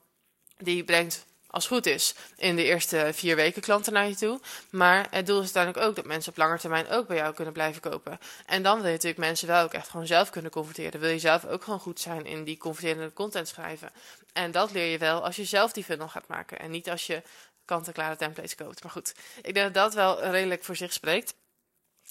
die 0.57 0.83
brengt 0.83 1.25
als 1.57 1.69
het 1.69 1.73
goed 1.73 1.85
is, 1.85 2.13
in 2.35 2.55
de 2.55 2.63
eerste 2.63 3.09
vier 3.13 3.35
weken 3.35 3.61
klanten 3.61 3.93
naar 3.93 4.07
je 4.07 4.15
toe. 4.15 4.39
Maar 4.69 5.07
het 5.09 5.25
doel 5.25 5.37
is 5.37 5.43
uiteindelijk 5.43 5.85
ook 5.85 5.95
dat 5.95 6.05
mensen 6.05 6.31
op 6.31 6.37
lange 6.37 6.59
termijn 6.59 6.89
ook 6.89 7.07
bij 7.07 7.17
jou 7.17 7.33
kunnen 7.33 7.53
blijven 7.53 7.81
kopen. 7.81 8.19
En 8.45 8.63
dan 8.63 8.75
wil 8.75 8.85
je 8.85 8.91
natuurlijk 8.91 9.19
mensen 9.19 9.47
wel 9.47 9.63
ook 9.63 9.73
echt 9.73 9.89
gewoon 9.89 10.07
zelf 10.07 10.29
kunnen 10.29 10.51
converteren. 10.51 10.99
Wil 10.99 11.09
je 11.09 11.19
zelf 11.19 11.45
ook 11.45 11.63
gewoon 11.63 11.79
goed 11.79 11.99
zijn 11.99 12.25
in 12.25 12.43
die 12.43 12.57
converterende 12.57 13.13
content 13.13 13.47
schrijven. 13.47 13.89
En 14.33 14.51
dat 14.51 14.71
leer 14.71 14.91
je 14.91 14.97
wel 14.97 15.25
als 15.25 15.35
je 15.35 15.45
zelf 15.45 15.71
die 15.71 15.83
funnel 15.83 16.07
gaat 16.07 16.27
maken. 16.27 16.59
En 16.59 16.71
niet 16.71 16.89
als 16.89 17.07
je 17.07 17.21
kant-en-klare 17.65 18.15
templates 18.15 18.55
koopt. 18.55 18.83
Maar 18.83 18.91
goed, 18.91 19.13
ik 19.41 19.53
denk 19.53 19.73
dat 19.73 19.73
dat 19.73 19.93
wel 19.93 20.31
redelijk 20.31 20.63
voor 20.63 20.75
zich 20.75 20.93
spreekt. 20.93 21.33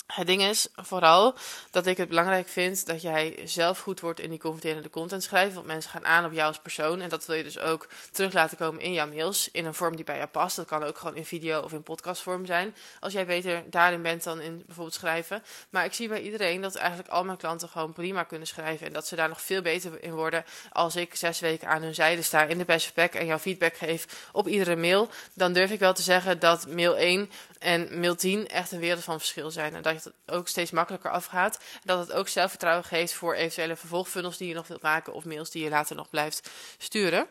Het 0.07 0.27
ding 0.27 0.43
is 0.43 0.69
vooral 0.75 1.35
dat 1.71 1.87
ik 1.87 1.97
het 1.97 2.09
belangrijk 2.09 2.49
vind 2.49 2.87
dat 2.87 3.03
jij 3.03 3.41
zelf 3.45 3.81
goed 3.81 4.01
wordt 4.01 4.21
in 4.21 4.31
die 4.31 4.39
converterende 4.39 4.91
content 4.91 5.23
schrijven. 5.23 5.55
Want 5.55 5.67
mensen 5.67 5.91
gaan 5.91 6.07
aan 6.07 6.25
op 6.25 6.33
jou 6.33 6.49
als 6.49 6.59
persoon. 6.59 7.01
En 7.01 7.09
dat 7.09 7.27
wil 7.27 7.37
je 7.37 7.43
dus 7.43 7.59
ook 7.59 7.89
terug 8.11 8.33
laten 8.33 8.57
komen 8.57 8.81
in 8.81 8.93
jouw 8.93 9.07
mails. 9.07 9.49
In 9.53 9.65
een 9.65 9.75
vorm 9.75 9.97
die 9.97 10.05
bij 10.05 10.17
jou 10.17 10.29
past. 10.29 10.57
Dat 10.57 10.67
kan 10.67 10.83
ook 10.83 10.99
gewoon 10.99 11.17
in 11.17 11.25
video 11.25 11.61
of 11.61 11.73
in 11.73 11.83
podcastvorm 11.83 12.47
zijn. 12.47 12.75
Als 13.01 13.13
jij 13.13 13.27
beter 13.27 13.63
daarin 13.71 14.03
bent 14.03 14.25
dan 14.25 14.41
in 14.41 14.63
bijvoorbeeld 14.67 14.95
schrijven. 14.95 15.43
Maar 15.71 15.85
ik 15.85 15.93
zie 15.93 16.09
bij 16.09 16.23
iedereen 16.23 16.61
dat 16.61 16.75
eigenlijk 16.75 17.09
al 17.09 17.25
mijn 17.25 17.39
klanten 17.39 17.69
gewoon 17.69 17.93
prima 17.93 18.23
kunnen 18.23 18.47
schrijven. 18.47 18.87
En 18.87 18.93
dat 18.93 19.07
ze 19.07 19.17
daar 19.17 19.29
nog 19.29 19.41
veel 19.41 19.63
beter 19.63 20.03
in 20.03 20.15
worden 20.15 20.45
als 20.73 20.97
ik 20.97 21.15
zes 21.15 21.41
weken 21.41 21.69
aan 21.69 21.83
hun 21.83 21.95
zijde 21.95 22.23
sta 22.23 22.43
in 22.43 22.59
de 22.59 22.65
best 22.65 22.95
pack 22.95 23.13
en 23.13 23.27
jouw 23.27 23.39
feedback 23.39 23.77
geef 23.77 24.29
op 24.33 24.49
iedere 24.49 24.77
mail. 24.77 25.09
Dan 25.35 25.53
durf 25.53 25.71
ik 25.71 25.79
wel 25.79 25.95
te 25.95 26.03
zeggen 26.03 26.39
dat 26.39 26.67
mail 26.67 26.97
1 26.97 27.31
En 27.59 28.17
10 28.17 28.49
echt 28.49 28.73
een 28.73 28.79
wereld 28.79 29.05
van 29.05 29.19
verschil 29.19 29.51
zijn. 29.51 29.75
En 29.75 29.83
dat 29.83 30.05
het 30.05 30.13
ook 30.27 30.49
steeds 30.49 30.71
makkelijker 30.71 31.11
afgaat. 31.11 31.57
En 31.57 31.81
dat 31.85 31.99
het 31.99 32.13
ook 32.13 32.29
zelfvertrouwen 32.29 32.85
geeft 32.85 33.13
voor 33.13 33.35
eventuele 33.35 33.77
vervolgfunnels 33.77 34.37
die 34.37 34.49
je 34.49 34.55
nog 34.55 34.67
wilt 34.67 34.83
maken. 34.83 35.13
Of 35.13 35.25
mails 35.25 35.51
die 35.51 35.65
je 35.65 35.71
later 35.71 35.97
nog 35.97 36.11
blijft 36.11 36.51
sturen. 36.79 37.27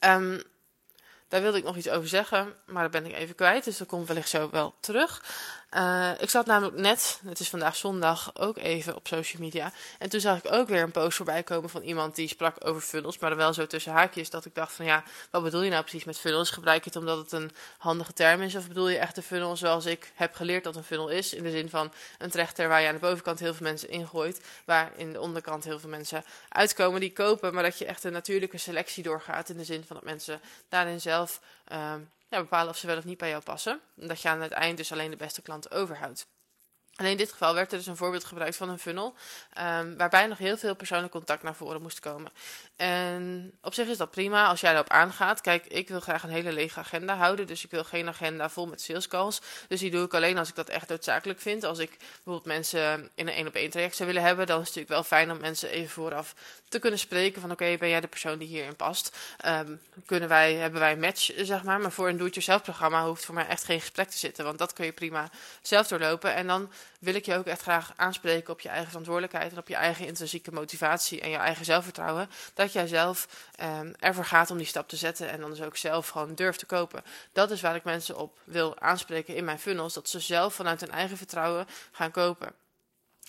Um, 0.00 0.42
daar 1.28 1.42
wilde 1.42 1.58
ik 1.58 1.64
nog 1.64 1.76
iets 1.76 1.88
over 1.88 2.08
zeggen, 2.08 2.56
maar 2.66 2.82
dat 2.82 3.02
ben 3.02 3.06
ik 3.06 3.16
even 3.16 3.34
kwijt. 3.34 3.64
Dus 3.64 3.76
dat 3.76 3.88
komt 3.88 4.06
wellicht 4.06 4.28
zo 4.28 4.50
wel 4.50 4.74
terug. 4.80 5.24
Uh, 5.76 6.10
ik 6.18 6.30
zat 6.30 6.46
namelijk 6.46 6.76
net, 6.76 7.20
het 7.24 7.40
is 7.40 7.48
vandaag 7.48 7.76
zondag, 7.76 8.30
ook 8.38 8.56
even 8.56 8.96
op 8.96 9.06
social 9.06 9.42
media. 9.42 9.72
En 9.98 10.08
toen 10.08 10.20
zag 10.20 10.38
ik 10.38 10.52
ook 10.52 10.68
weer 10.68 10.82
een 10.82 10.90
post 10.90 11.16
voorbij 11.16 11.42
komen 11.42 11.70
van 11.70 11.82
iemand 11.82 12.14
die 12.14 12.28
sprak 12.28 12.56
over 12.66 12.82
funnels. 12.82 13.18
Maar 13.18 13.30
dan 13.30 13.38
wel 13.38 13.54
zo 13.54 13.66
tussen 13.66 13.92
haakjes 13.92 14.30
dat 14.30 14.44
ik 14.44 14.54
dacht 14.54 14.72
van 14.72 14.84
ja, 14.84 15.04
wat 15.30 15.42
bedoel 15.42 15.62
je 15.62 15.70
nou 15.70 15.82
precies 15.82 16.04
met 16.04 16.18
funnels? 16.18 16.50
Gebruik 16.50 16.84
je 16.84 16.90
het 16.90 16.98
omdat 16.98 17.18
het 17.18 17.32
een 17.32 17.50
handige 17.78 18.12
term 18.12 18.42
is? 18.42 18.54
Of 18.54 18.68
bedoel 18.68 18.88
je 18.88 18.98
echt 18.98 19.16
een 19.16 19.22
funnel 19.22 19.56
zoals 19.56 19.86
ik 19.86 20.12
heb 20.14 20.34
geleerd 20.34 20.64
dat 20.64 20.76
een 20.76 20.84
funnel 20.84 21.08
is? 21.08 21.34
In 21.34 21.42
de 21.42 21.50
zin 21.50 21.70
van 21.70 21.92
een 22.18 22.30
trechter 22.30 22.68
waar 22.68 22.80
je 22.80 22.88
aan 22.88 22.94
de 22.94 23.00
bovenkant 23.00 23.38
heel 23.38 23.54
veel 23.54 23.66
mensen 23.66 23.90
ingooit. 23.90 24.40
Waar 24.64 24.92
in 24.96 25.12
de 25.12 25.20
onderkant 25.20 25.64
heel 25.64 25.80
veel 25.80 25.90
mensen 25.90 26.24
uitkomen 26.48 27.00
die 27.00 27.12
kopen. 27.12 27.54
Maar 27.54 27.62
dat 27.62 27.78
je 27.78 27.86
echt 27.86 28.04
een 28.04 28.12
natuurlijke 28.12 28.58
selectie 28.58 29.02
doorgaat. 29.02 29.48
In 29.48 29.56
de 29.56 29.64
zin 29.64 29.84
van 29.86 29.96
dat 29.96 30.04
mensen 30.04 30.40
daarin 30.68 31.00
zelf... 31.00 31.40
Uh, 31.72 31.94
ja, 32.32 32.40
bepalen 32.40 32.68
of 32.68 32.76
ze 32.76 32.86
wel 32.86 32.96
of 32.96 33.04
niet 33.04 33.18
bij 33.18 33.28
jou 33.28 33.42
passen. 33.42 33.80
En 33.96 34.08
dat 34.08 34.22
je 34.22 34.28
aan 34.28 34.40
het 34.40 34.52
eind 34.52 34.76
dus 34.76 34.92
alleen 34.92 35.10
de 35.10 35.16
beste 35.16 35.42
klanten 35.42 35.70
overhoudt. 35.70 36.26
En 37.02 37.10
in 37.10 37.16
dit 37.16 37.30
geval 37.30 37.54
werd 37.54 37.72
er 37.72 37.78
dus 37.78 37.86
een 37.86 37.96
voorbeeld 37.96 38.24
gebruikt 38.24 38.56
van 38.56 38.68
een 38.68 38.78
funnel, 38.78 39.14
um, 39.60 39.96
waarbij 39.96 40.26
nog 40.26 40.38
heel 40.38 40.56
veel 40.56 40.74
persoonlijk 40.74 41.12
contact 41.12 41.42
naar 41.42 41.54
voren 41.54 41.82
moest 41.82 42.00
komen. 42.00 42.32
En 42.76 43.52
op 43.62 43.74
zich 43.74 43.88
is 43.88 43.96
dat 43.96 44.10
prima 44.10 44.46
als 44.46 44.60
jij 44.60 44.72
erop 44.72 44.88
aangaat. 44.88 45.40
Kijk, 45.40 45.66
ik 45.66 45.88
wil 45.88 46.00
graag 46.00 46.22
een 46.22 46.30
hele 46.30 46.52
lege 46.52 46.78
agenda 46.78 47.16
houden, 47.16 47.46
dus 47.46 47.64
ik 47.64 47.70
wil 47.70 47.84
geen 47.84 48.08
agenda 48.08 48.48
vol 48.48 48.66
met 48.66 48.80
sales 48.80 49.08
calls. 49.08 49.40
Dus 49.68 49.80
die 49.80 49.90
doe 49.90 50.04
ik 50.04 50.14
alleen 50.14 50.38
als 50.38 50.48
ik 50.48 50.54
dat 50.54 50.68
echt 50.68 50.88
noodzakelijk 50.88 51.40
vind. 51.40 51.64
Als 51.64 51.78
ik 51.78 51.96
bijvoorbeeld 51.98 52.46
mensen 52.46 53.10
in 53.14 53.28
een 53.28 53.34
één 53.34 53.46
op 53.46 53.54
één 53.54 53.70
traject 53.70 53.96
zou 53.96 54.08
willen 54.08 54.24
hebben, 54.26 54.46
dan 54.46 54.60
is 54.60 54.66
het 54.66 54.76
natuurlijk 54.76 55.08
wel 55.08 55.18
fijn 55.18 55.30
om 55.30 55.40
mensen 55.40 55.68
even 55.68 55.90
vooraf 55.90 56.34
te 56.68 56.78
kunnen 56.78 56.98
spreken 56.98 57.40
van 57.40 57.50
oké, 57.50 57.76
ben 57.78 57.88
jij 57.88 58.00
de 58.00 58.06
persoon 58.06 58.38
die 58.38 58.48
hierin 58.48 58.76
past? 58.76 59.16
Um, 59.46 59.80
kunnen 60.06 60.28
wij, 60.28 60.54
hebben 60.54 60.80
wij 60.80 60.92
een 60.92 61.00
match, 61.00 61.30
zeg 61.36 61.62
maar. 61.62 61.80
Maar 61.80 61.92
voor 61.92 62.08
een 62.08 62.16
do-it-yourself 62.16 62.62
programma 62.62 63.06
hoeft 63.06 63.24
voor 63.24 63.34
mij 63.34 63.46
echt 63.46 63.64
geen 63.64 63.80
gesprek 63.80 64.10
te 64.10 64.18
zitten, 64.18 64.44
want 64.44 64.58
dat 64.58 64.72
kun 64.72 64.84
je 64.84 64.92
prima 64.92 65.30
zelf 65.62 65.86
doorlopen. 65.86 66.34
En 66.34 66.46
dan 66.46 66.70
wil 67.02 67.14
ik 67.14 67.24
je 67.24 67.36
ook 67.36 67.46
echt 67.46 67.62
graag 67.62 67.92
aanspreken 67.96 68.52
op 68.52 68.60
je 68.60 68.68
eigen 68.68 68.88
verantwoordelijkheid 68.88 69.52
en 69.52 69.58
op 69.58 69.68
je 69.68 69.74
eigen 69.74 70.06
intrinsieke 70.06 70.52
motivatie 70.52 71.20
en 71.20 71.30
je 71.30 71.36
eigen 71.36 71.64
zelfvertrouwen. 71.64 72.30
Dat 72.54 72.72
jij 72.72 72.86
zelf 72.86 73.48
um, 73.62 73.94
ervoor 73.98 74.24
gaat 74.24 74.50
om 74.50 74.56
die 74.56 74.66
stap 74.66 74.88
te 74.88 74.96
zetten 74.96 75.30
en 75.30 75.40
dan 75.40 75.50
dus 75.50 75.62
ook 75.62 75.76
zelf 75.76 76.08
gewoon 76.08 76.34
durft 76.34 76.58
te 76.58 76.66
kopen. 76.66 77.02
Dat 77.32 77.50
is 77.50 77.60
waar 77.60 77.74
ik 77.74 77.84
mensen 77.84 78.18
op 78.18 78.38
wil 78.44 78.78
aanspreken 78.78 79.34
in 79.34 79.44
mijn 79.44 79.58
funnels, 79.58 79.94
dat 79.94 80.08
ze 80.08 80.20
zelf 80.20 80.54
vanuit 80.54 80.80
hun 80.80 80.90
eigen 80.90 81.16
vertrouwen 81.16 81.66
gaan 81.92 82.10
kopen. 82.10 82.54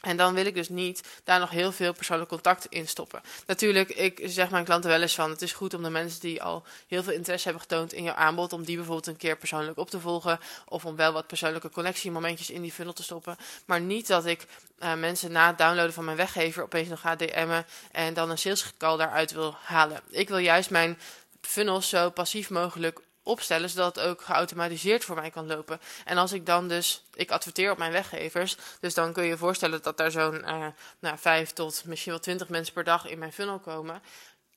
En 0.03 0.17
dan 0.17 0.33
wil 0.33 0.45
ik 0.45 0.53
dus 0.53 0.69
niet 0.69 1.03
daar 1.23 1.39
nog 1.39 1.49
heel 1.49 1.71
veel 1.71 1.93
persoonlijk 1.93 2.29
contact 2.29 2.65
in 2.69 2.87
stoppen. 2.87 3.21
Natuurlijk, 3.45 3.89
ik 3.89 4.21
zeg 4.23 4.49
mijn 4.49 4.65
klanten 4.65 4.89
wel 4.89 5.01
eens 5.01 5.15
van: 5.15 5.29
het 5.29 5.41
is 5.41 5.53
goed 5.53 5.73
om 5.73 5.83
de 5.83 5.89
mensen 5.89 6.19
die 6.19 6.43
al 6.43 6.63
heel 6.87 7.03
veel 7.03 7.13
interesse 7.13 7.47
hebben 7.47 7.67
getoond 7.69 7.93
in 7.93 8.03
jouw 8.03 8.13
aanbod, 8.13 8.53
om 8.53 8.63
die 8.63 8.75
bijvoorbeeld 8.75 9.07
een 9.07 9.17
keer 9.17 9.37
persoonlijk 9.37 9.77
op 9.77 9.89
te 9.89 9.99
volgen. 9.99 10.39
Of 10.65 10.85
om 10.85 10.95
wel 10.95 11.13
wat 11.13 11.27
persoonlijke 11.27 11.69
connectiemomentjes 11.69 12.49
in 12.49 12.61
die 12.61 12.71
funnel 12.71 12.93
te 12.93 13.03
stoppen. 13.03 13.37
Maar 13.65 13.81
niet 13.81 14.07
dat 14.07 14.25
ik 14.25 14.45
uh, 14.79 14.93
mensen 14.93 15.31
na 15.31 15.47
het 15.47 15.57
downloaden 15.57 15.93
van 15.93 16.05
mijn 16.05 16.17
weggever 16.17 16.63
opeens 16.63 16.87
nog 16.87 16.99
ga 16.99 17.15
DM'en 17.15 17.65
en 17.91 18.13
dan 18.13 18.29
een 18.29 18.37
sales 18.37 18.73
call 18.77 18.97
daaruit 18.97 19.31
wil 19.31 19.55
halen. 19.63 20.01
Ik 20.09 20.29
wil 20.29 20.37
juist 20.37 20.69
mijn 20.69 20.99
funnels 21.41 21.89
zo 21.89 22.09
passief 22.09 22.49
mogelijk 22.49 22.99
opstellen, 23.23 23.69
zodat 23.69 23.95
het 23.95 24.05
ook 24.05 24.21
geautomatiseerd 24.21 25.05
voor 25.05 25.15
mij 25.15 25.29
kan 25.29 25.47
lopen. 25.47 25.79
En 26.05 26.17
als 26.17 26.31
ik 26.31 26.45
dan 26.45 26.67
dus, 26.67 27.03
ik 27.13 27.31
adverteer 27.31 27.71
op 27.71 27.77
mijn 27.77 27.91
weggevers, 27.91 28.57
dus 28.79 28.93
dan 28.93 29.13
kun 29.13 29.23
je 29.23 29.29
je 29.29 29.37
voorstellen 29.37 29.81
dat 29.81 29.97
daar 29.97 30.11
zo'n 30.11 30.41
uh, 30.45 30.65
nou, 30.99 31.17
5 31.17 31.51
tot 31.51 31.83
misschien 31.85 32.11
wel 32.11 32.21
20 32.21 32.49
mensen 32.49 32.73
per 32.73 32.83
dag 32.83 33.07
in 33.07 33.19
mijn 33.19 33.33
funnel 33.33 33.59
komen. 33.59 34.01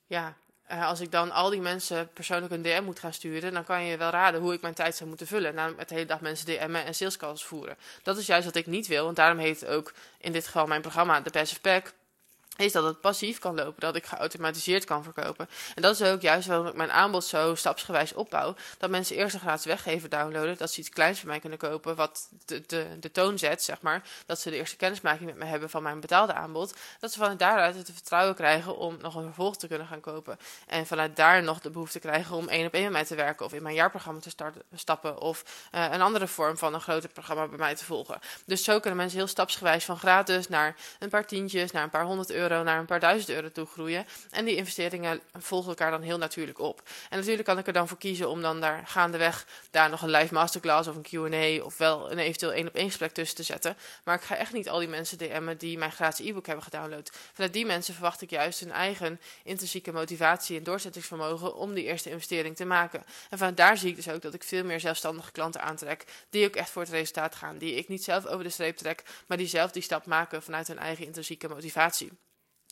Ja, 0.07 0.35
uh, 0.71 0.87
als 0.87 0.99
ik 0.99 1.11
dan 1.11 1.31
al 1.31 1.49
die 1.49 1.61
mensen 1.61 2.09
persoonlijk 2.13 2.53
een 2.53 2.61
DM 2.61 2.83
moet 2.83 2.99
gaan 2.99 3.13
sturen, 3.13 3.53
dan 3.53 3.63
kan 3.63 3.83
je 3.83 3.97
wel 3.97 4.09
raden 4.09 4.41
hoe 4.41 4.53
ik 4.53 4.61
mijn 4.61 4.73
tijd 4.73 4.95
zou 4.95 5.09
moeten 5.09 5.27
vullen. 5.27 5.55
Namelijk 5.55 5.79
met 5.79 5.89
de 5.89 5.95
hele 5.95 6.07
dag 6.07 6.21
mensen 6.21 6.45
DM'en 6.45 6.85
en 6.85 6.95
salescalls 6.95 7.45
voeren. 7.45 7.77
Dat 8.03 8.17
is 8.17 8.25
juist 8.25 8.45
wat 8.45 8.55
ik 8.55 8.65
niet 8.65 8.87
wil, 8.87 9.03
want 9.03 9.15
daarom 9.15 9.37
heet 9.37 9.65
ook 9.65 9.93
in 10.17 10.31
dit 10.31 10.45
geval 10.45 10.67
mijn 10.67 10.81
programma 10.81 11.21
de 11.21 11.29
Passive 11.29 11.61
Pack 11.61 11.93
is 12.57 12.71
dat 12.71 12.83
het 12.83 13.01
passief 13.01 13.39
kan 13.39 13.55
lopen, 13.55 13.79
dat 13.79 13.95
ik 13.95 14.05
geautomatiseerd 14.05 14.85
kan 14.85 15.03
verkopen. 15.03 15.49
En 15.75 15.81
dat 15.81 15.99
is 15.99 16.07
ook 16.07 16.21
juist 16.21 16.47
waarom 16.47 16.67
ik 16.67 16.73
mijn 16.73 16.91
aanbod 16.91 17.23
zo 17.23 17.55
stapsgewijs 17.55 18.13
opbouw. 18.13 18.55
Dat 18.77 18.89
mensen 18.89 19.15
eerst 19.15 19.33
een 19.33 19.39
gratis 19.39 19.65
weggever 19.65 20.09
downloaden, 20.09 20.57
dat 20.57 20.71
ze 20.71 20.79
iets 20.79 20.89
kleins 20.89 21.19
van 21.19 21.27
mij 21.27 21.39
kunnen 21.39 21.59
kopen, 21.59 21.95
wat 21.95 22.29
de, 22.45 22.63
de, 22.67 22.87
de 22.99 23.11
toon 23.11 23.37
zet, 23.37 23.63
zeg 23.63 23.81
maar. 23.81 24.03
Dat 24.25 24.39
ze 24.39 24.49
de 24.49 24.55
eerste 24.55 24.75
kennismaking 24.75 25.25
met 25.25 25.37
me 25.37 25.45
hebben 25.45 25.69
van 25.69 25.83
mijn 25.83 25.99
betaalde 25.99 26.33
aanbod. 26.33 26.75
Dat 26.99 27.11
ze 27.11 27.19
vanuit 27.19 27.39
daaruit 27.39 27.75
het 27.75 27.91
vertrouwen 27.93 28.35
krijgen 28.35 28.77
om 28.77 28.97
nog 29.01 29.15
een 29.15 29.23
vervolg 29.23 29.57
te 29.57 29.67
kunnen 29.67 29.87
gaan 29.87 29.99
kopen. 29.99 30.37
En 30.67 30.87
vanuit 30.87 31.15
daar 31.15 31.43
nog 31.43 31.59
de 31.59 31.69
behoefte 31.69 31.99
krijgen 31.99 32.35
om 32.35 32.47
één 32.47 32.65
op 32.65 32.73
één 32.73 32.83
met 32.83 32.91
mij 32.91 33.05
te 33.05 33.15
werken, 33.15 33.45
of 33.45 33.53
in 33.53 33.63
mijn 33.63 33.75
jaarprogramma 33.75 34.19
te 34.19 34.29
starten, 34.29 34.61
stappen, 34.73 35.19
of 35.19 35.43
uh, 35.75 35.85
een 35.91 36.01
andere 36.01 36.27
vorm 36.27 36.57
van 36.57 36.73
een 36.73 36.81
groter 36.81 37.09
programma 37.09 37.47
bij 37.47 37.57
mij 37.57 37.75
te 37.75 37.85
volgen. 37.85 38.19
Dus 38.45 38.63
zo 38.63 38.79
kunnen 38.79 38.99
mensen 38.99 39.17
heel 39.17 39.27
stapsgewijs 39.27 39.85
van 39.85 39.97
gratis 39.97 40.47
naar 40.47 40.75
een 40.99 41.09
paar 41.09 41.25
tientjes, 41.25 41.71
naar 41.71 41.83
een 41.83 41.89
paar 41.89 42.05
honderd 42.05 42.31
euro 42.31 42.46
naar 42.47 42.79
een 42.79 42.85
paar 42.85 42.99
duizend 42.99 43.29
euro 43.29 43.51
toe 43.51 43.65
groeien. 43.65 44.05
En 44.29 44.45
die 44.45 44.55
investeringen 44.55 45.21
volgen 45.33 45.69
elkaar 45.69 45.91
dan 45.91 46.01
heel 46.01 46.17
natuurlijk 46.17 46.59
op. 46.59 46.81
En 47.09 47.17
natuurlijk 47.17 47.47
kan 47.47 47.57
ik 47.57 47.67
er 47.67 47.73
dan 47.73 47.87
voor 47.87 47.97
kiezen 47.97 48.29
om 48.29 48.41
dan 48.41 48.61
daar 48.61 48.87
gaandeweg 48.87 49.45
daar 49.71 49.89
nog 49.89 50.01
een 50.01 50.09
live 50.09 50.33
masterclass 50.33 50.87
of 50.87 50.95
een 50.95 51.01
Q&A 51.01 51.63
of 51.63 51.77
wel 51.77 52.11
een 52.11 52.19
eventueel 52.19 52.51
één 52.51 52.67
op 52.67 52.75
één 52.75 52.87
gesprek 52.87 53.11
tussen 53.11 53.35
te 53.35 53.43
zetten. 53.43 53.77
Maar 54.03 54.15
ik 54.15 54.21
ga 54.21 54.35
echt 54.35 54.53
niet 54.53 54.69
al 54.69 54.79
die 54.79 54.87
mensen 54.87 55.17
DM'en 55.17 55.57
die 55.57 55.77
mijn 55.77 55.91
gratis 55.91 56.25
e-book 56.25 56.45
hebben 56.45 56.63
gedownload. 56.63 57.11
Vanuit 57.33 57.53
die 57.53 57.65
mensen 57.65 57.93
verwacht 57.93 58.21
ik 58.21 58.29
juist 58.29 58.59
hun 58.59 58.71
eigen 58.71 59.19
intrinsieke 59.43 59.91
motivatie 59.91 60.57
en 60.57 60.63
doorzettingsvermogen 60.63 61.55
om 61.55 61.73
die 61.73 61.83
eerste 61.83 62.09
investering 62.09 62.55
te 62.55 62.65
maken. 62.65 63.03
En 63.29 63.37
vanuit 63.37 63.57
daar 63.57 63.77
zie 63.77 63.89
ik 63.89 63.95
dus 63.95 64.09
ook 64.09 64.21
dat 64.21 64.33
ik 64.33 64.43
veel 64.43 64.63
meer 64.63 64.79
zelfstandige 64.79 65.31
klanten 65.31 65.61
aantrek 65.61 66.05
die 66.29 66.45
ook 66.45 66.55
echt 66.55 66.69
voor 66.69 66.81
het 66.81 66.91
resultaat 66.91 67.35
gaan. 67.35 67.57
Die 67.57 67.75
ik 67.75 67.87
niet 67.87 68.03
zelf 68.03 68.25
over 68.25 68.43
de 68.43 68.49
streep 68.49 68.77
trek, 68.77 69.03
maar 69.27 69.37
die 69.37 69.47
zelf 69.47 69.71
die 69.71 69.81
stap 69.81 70.05
maken 70.05 70.43
vanuit 70.43 70.67
hun 70.67 70.79
eigen 70.79 71.05
intrinsieke 71.05 71.47
motivatie. 71.47 72.11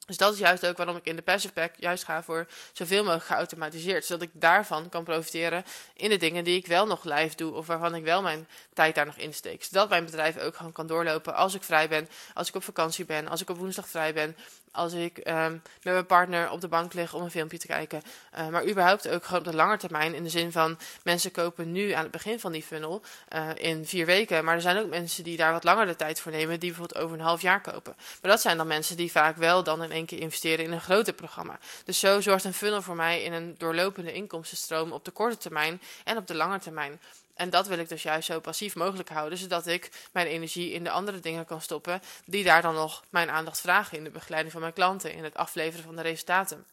Dus 0.05 0.17
dat 0.17 0.33
is 0.33 0.39
juist 0.39 0.67
ook 0.67 0.77
waarom 0.77 0.95
ik 0.95 1.05
in 1.05 1.15
de 1.15 1.21
Passive 1.21 1.53
Pack 1.53 1.73
juist 1.77 2.03
ga 2.03 2.23
voor 2.23 2.47
zoveel 2.71 3.03
mogelijk 3.03 3.25
geautomatiseerd. 3.25 4.05
Zodat 4.05 4.21
ik 4.21 4.29
daarvan 4.33 4.89
kan 4.89 5.03
profiteren 5.03 5.65
in 5.93 6.09
de 6.09 6.17
dingen 6.17 6.43
die 6.43 6.57
ik 6.57 6.67
wel 6.67 6.85
nog 6.85 7.03
live 7.03 7.35
doe. 7.35 7.53
Of 7.53 7.67
waarvan 7.67 7.95
ik 7.95 8.03
wel 8.03 8.21
mijn 8.21 8.47
tijd 8.73 8.95
daar 8.95 9.05
nog 9.05 9.17
insteek. 9.17 9.63
Zodat 9.63 9.89
mijn 9.89 10.05
bedrijf 10.05 10.37
ook 10.37 10.55
gewoon 10.55 10.71
kan 10.71 10.87
doorlopen 10.87 11.35
als 11.35 11.53
ik 11.53 11.63
vrij 11.63 11.89
ben. 11.89 12.09
Als 12.33 12.47
ik 12.47 12.55
op 12.55 12.63
vakantie 12.63 13.05
ben. 13.05 13.27
Als 13.27 13.41
ik 13.41 13.49
op 13.49 13.57
woensdag 13.57 13.87
vrij 13.87 14.13
ben 14.13 14.35
als 14.75 14.93
ik 14.93 15.17
um, 15.17 15.61
met 15.83 15.93
mijn 15.93 16.05
partner 16.05 16.51
op 16.51 16.61
de 16.61 16.67
bank 16.67 16.93
lig 16.93 17.13
om 17.13 17.21
een 17.21 17.31
filmpje 17.31 17.57
te 17.57 17.67
kijken. 17.67 18.01
Uh, 18.37 18.47
maar 18.47 18.67
überhaupt 18.67 19.09
ook 19.09 19.23
gewoon 19.23 19.39
op 19.39 19.45
de 19.45 19.55
lange 19.55 19.77
termijn. 19.77 20.13
In 20.13 20.23
de 20.23 20.29
zin 20.29 20.51
van 20.51 20.77
mensen 21.03 21.31
kopen 21.31 21.71
nu 21.71 21.91
aan 21.91 22.03
het 22.03 22.11
begin 22.11 22.39
van 22.39 22.51
die 22.51 22.63
funnel 22.63 23.01
uh, 23.35 23.49
in 23.55 23.85
vier 23.85 24.05
weken. 24.05 24.45
Maar 24.45 24.55
er 24.55 24.61
zijn 24.61 24.77
ook 24.77 24.89
mensen 24.89 25.23
die 25.23 25.37
daar 25.37 25.51
wat 25.51 25.63
langer 25.63 25.85
de 25.85 25.95
tijd 25.95 26.19
voor 26.19 26.31
nemen. 26.31 26.59
Die 26.59 26.69
bijvoorbeeld 26.69 27.03
over 27.03 27.17
een 27.17 27.23
half 27.25 27.41
jaar 27.41 27.61
kopen. 27.61 27.95
Maar 28.21 28.31
dat 28.31 28.41
zijn 28.41 28.57
dan 28.57 28.67
mensen 28.67 28.97
die 28.97 29.11
vaak 29.11 29.37
wel 29.37 29.63
dan 29.63 29.83
in 29.83 29.91
één 29.91 30.05
keer 30.05 30.19
investeren 30.19 30.65
in 30.65 30.71
een 30.71 30.81
groter 30.81 31.13
programma. 31.13 31.59
Dus 31.85 31.99
zo 31.99 32.21
zorgt 32.21 32.43
een 32.43 32.53
funnel 32.53 32.81
voor 32.81 32.95
mij 32.95 33.23
in 33.23 33.33
een 33.33 33.55
doorlopende 33.57 34.13
inkomstenstroom 34.13 34.91
op 34.91 35.05
de 35.05 35.11
korte 35.11 35.37
termijn 35.37 35.81
en 36.03 36.17
op 36.17 36.27
de 36.27 36.35
lange 36.35 36.59
termijn. 36.59 36.99
En 37.35 37.49
dat 37.49 37.67
wil 37.67 37.77
ik 37.77 37.89
dus 37.89 38.03
juist 38.03 38.27
zo 38.27 38.39
passief 38.39 38.75
mogelijk 38.75 39.09
houden, 39.09 39.37
zodat 39.37 39.67
ik 39.67 39.91
mijn 40.11 40.27
energie 40.27 40.71
in 40.71 40.83
de 40.83 40.91
andere 40.91 41.19
dingen 41.19 41.45
kan 41.45 41.61
stoppen, 41.61 42.01
die 42.25 42.43
daar 42.43 42.61
dan 42.61 42.73
nog 42.73 43.03
mijn 43.09 43.29
aandacht 43.29 43.61
vragen 43.61 43.97
in 43.97 44.03
de 44.03 44.09
begeleiding 44.09 44.51
van 44.51 44.61
mijn 44.61 44.73
klanten, 44.73 45.13
in 45.13 45.23
het 45.23 45.35
afleveren 45.35 45.85
van 45.85 45.95
de 45.95 46.01
resultaten. 46.01 46.65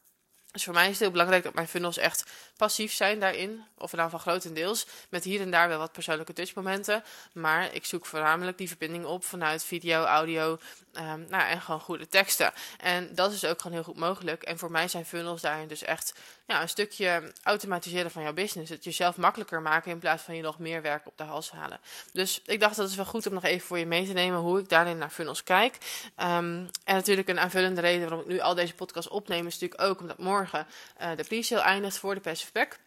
Dus 0.53 0.65
voor 0.65 0.75
mij 0.75 0.85
is 0.85 0.91
het 0.91 0.99
heel 0.99 1.11
belangrijk 1.11 1.43
dat 1.43 1.55
mijn 1.55 1.69
funnels 1.69 1.97
echt 1.97 2.25
passief 2.57 2.93
zijn 2.93 3.21
daarin. 3.21 3.65
Of 3.75 3.93
in 3.93 3.99
ieder 3.99 4.05
geval 4.05 4.19
grotendeels. 4.19 4.87
Met 5.09 5.25
hier 5.25 5.41
en 5.41 5.51
daar 5.51 5.69
wel 5.69 5.79
wat 5.79 5.93
persoonlijke 5.93 6.33
touchmomenten. 6.33 7.05
Maar 7.33 7.75
ik 7.75 7.85
zoek 7.85 8.07
voornamelijk 8.07 8.59
die 8.59 8.69
verbinding 8.69 9.05
op 9.05 9.25
vanuit 9.25 9.65
video, 9.65 10.05
audio 10.05 10.59
um, 10.99 11.27
nou, 11.29 11.43
en 11.49 11.61
gewoon 11.61 11.81
goede 11.81 12.09
teksten. 12.09 12.53
En 12.79 13.15
dat 13.15 13.33
is 13.33 13.45
ook 13.45 13.61
gewoon 13.61 13.77
heel 13.77 13.87
goed 13.87 13.97
mogelijk. 13.97 14.43
En 14.43 14.59
voor 14.59 14.71
mij 14.71 14.89
zijn 14.89 15.07
funnels 15.07 15.41
daarin 15.41 15.69
dus 15.69 15.83
echt 15.83 16.15
ja, 16.47 16.63
een 16.63 16.69
stukje 16.69 17.33
automatiseren 17.43 18.11
van 18.11 18.23
jouw 18.23 18.33
business. 18.33 18.71
Het 18.71 18.85
jezelf 18.85 19.17
makkelijker 19.17 19.63
maken 19.63 19.91
in 19.91 19.99
plaats 19.99 20.23
van 20.23 20.37
je 20.37 20.43
nog 20.43 20.59
meer 20.59 20.83
werk 20.83 21.07
op 21.07 21.17
de 21.17 21.25
hals 21.25 21.51
halen. 21.51 21.81
Dus 22.13 22.41
ik 22.47 22.61
dacht 22.61 22.77
dat 22.77 22.89
is 22.89 22.97
wel 22.97 23.05
goed 23.05 23.27
om 23.27 23.35
nog 23.35 23.45
even 23.45 23.67
voor 23.67 23.79
je 23.79 23.87
mee 23.87 24.07
te 24.07 24.13
nemen 24.13 24.39
hoe 24.39 24.59
ik 24.59 24.69
daarin 24.69 24.99
naar 24.99 25.11
funnels 25.11 25.43
kijk. 25.43 25.79
Um, 26.17 26.71
en 26.85 26.95
natuurlijk 26.95 27.29
een 27.29 27.41
aanvullende 27.41 27.81
reden 27.81 28.01
waarom 28.01 28.21
ik 28.21 28.27
nu 28.27 28.41
al 28.41 28.55
deze 28.55 28.75
podcast 28.75 29.09
opneem 29.09 29.47
is 29.47 29.59
natuurlijk 29.59 29.91
ook 29.91 30.01
omdat 30.01 30.19
morgen 30.19 30.67
uh, 31.01 31.11
de 31.17 31.25
pre-sale 31.25 31.63
eindigt 31.63 31.99
voor 31.99 32.15
de 32.15 32.21
Passive 32.21 32.53
Pack. 32.53 32.79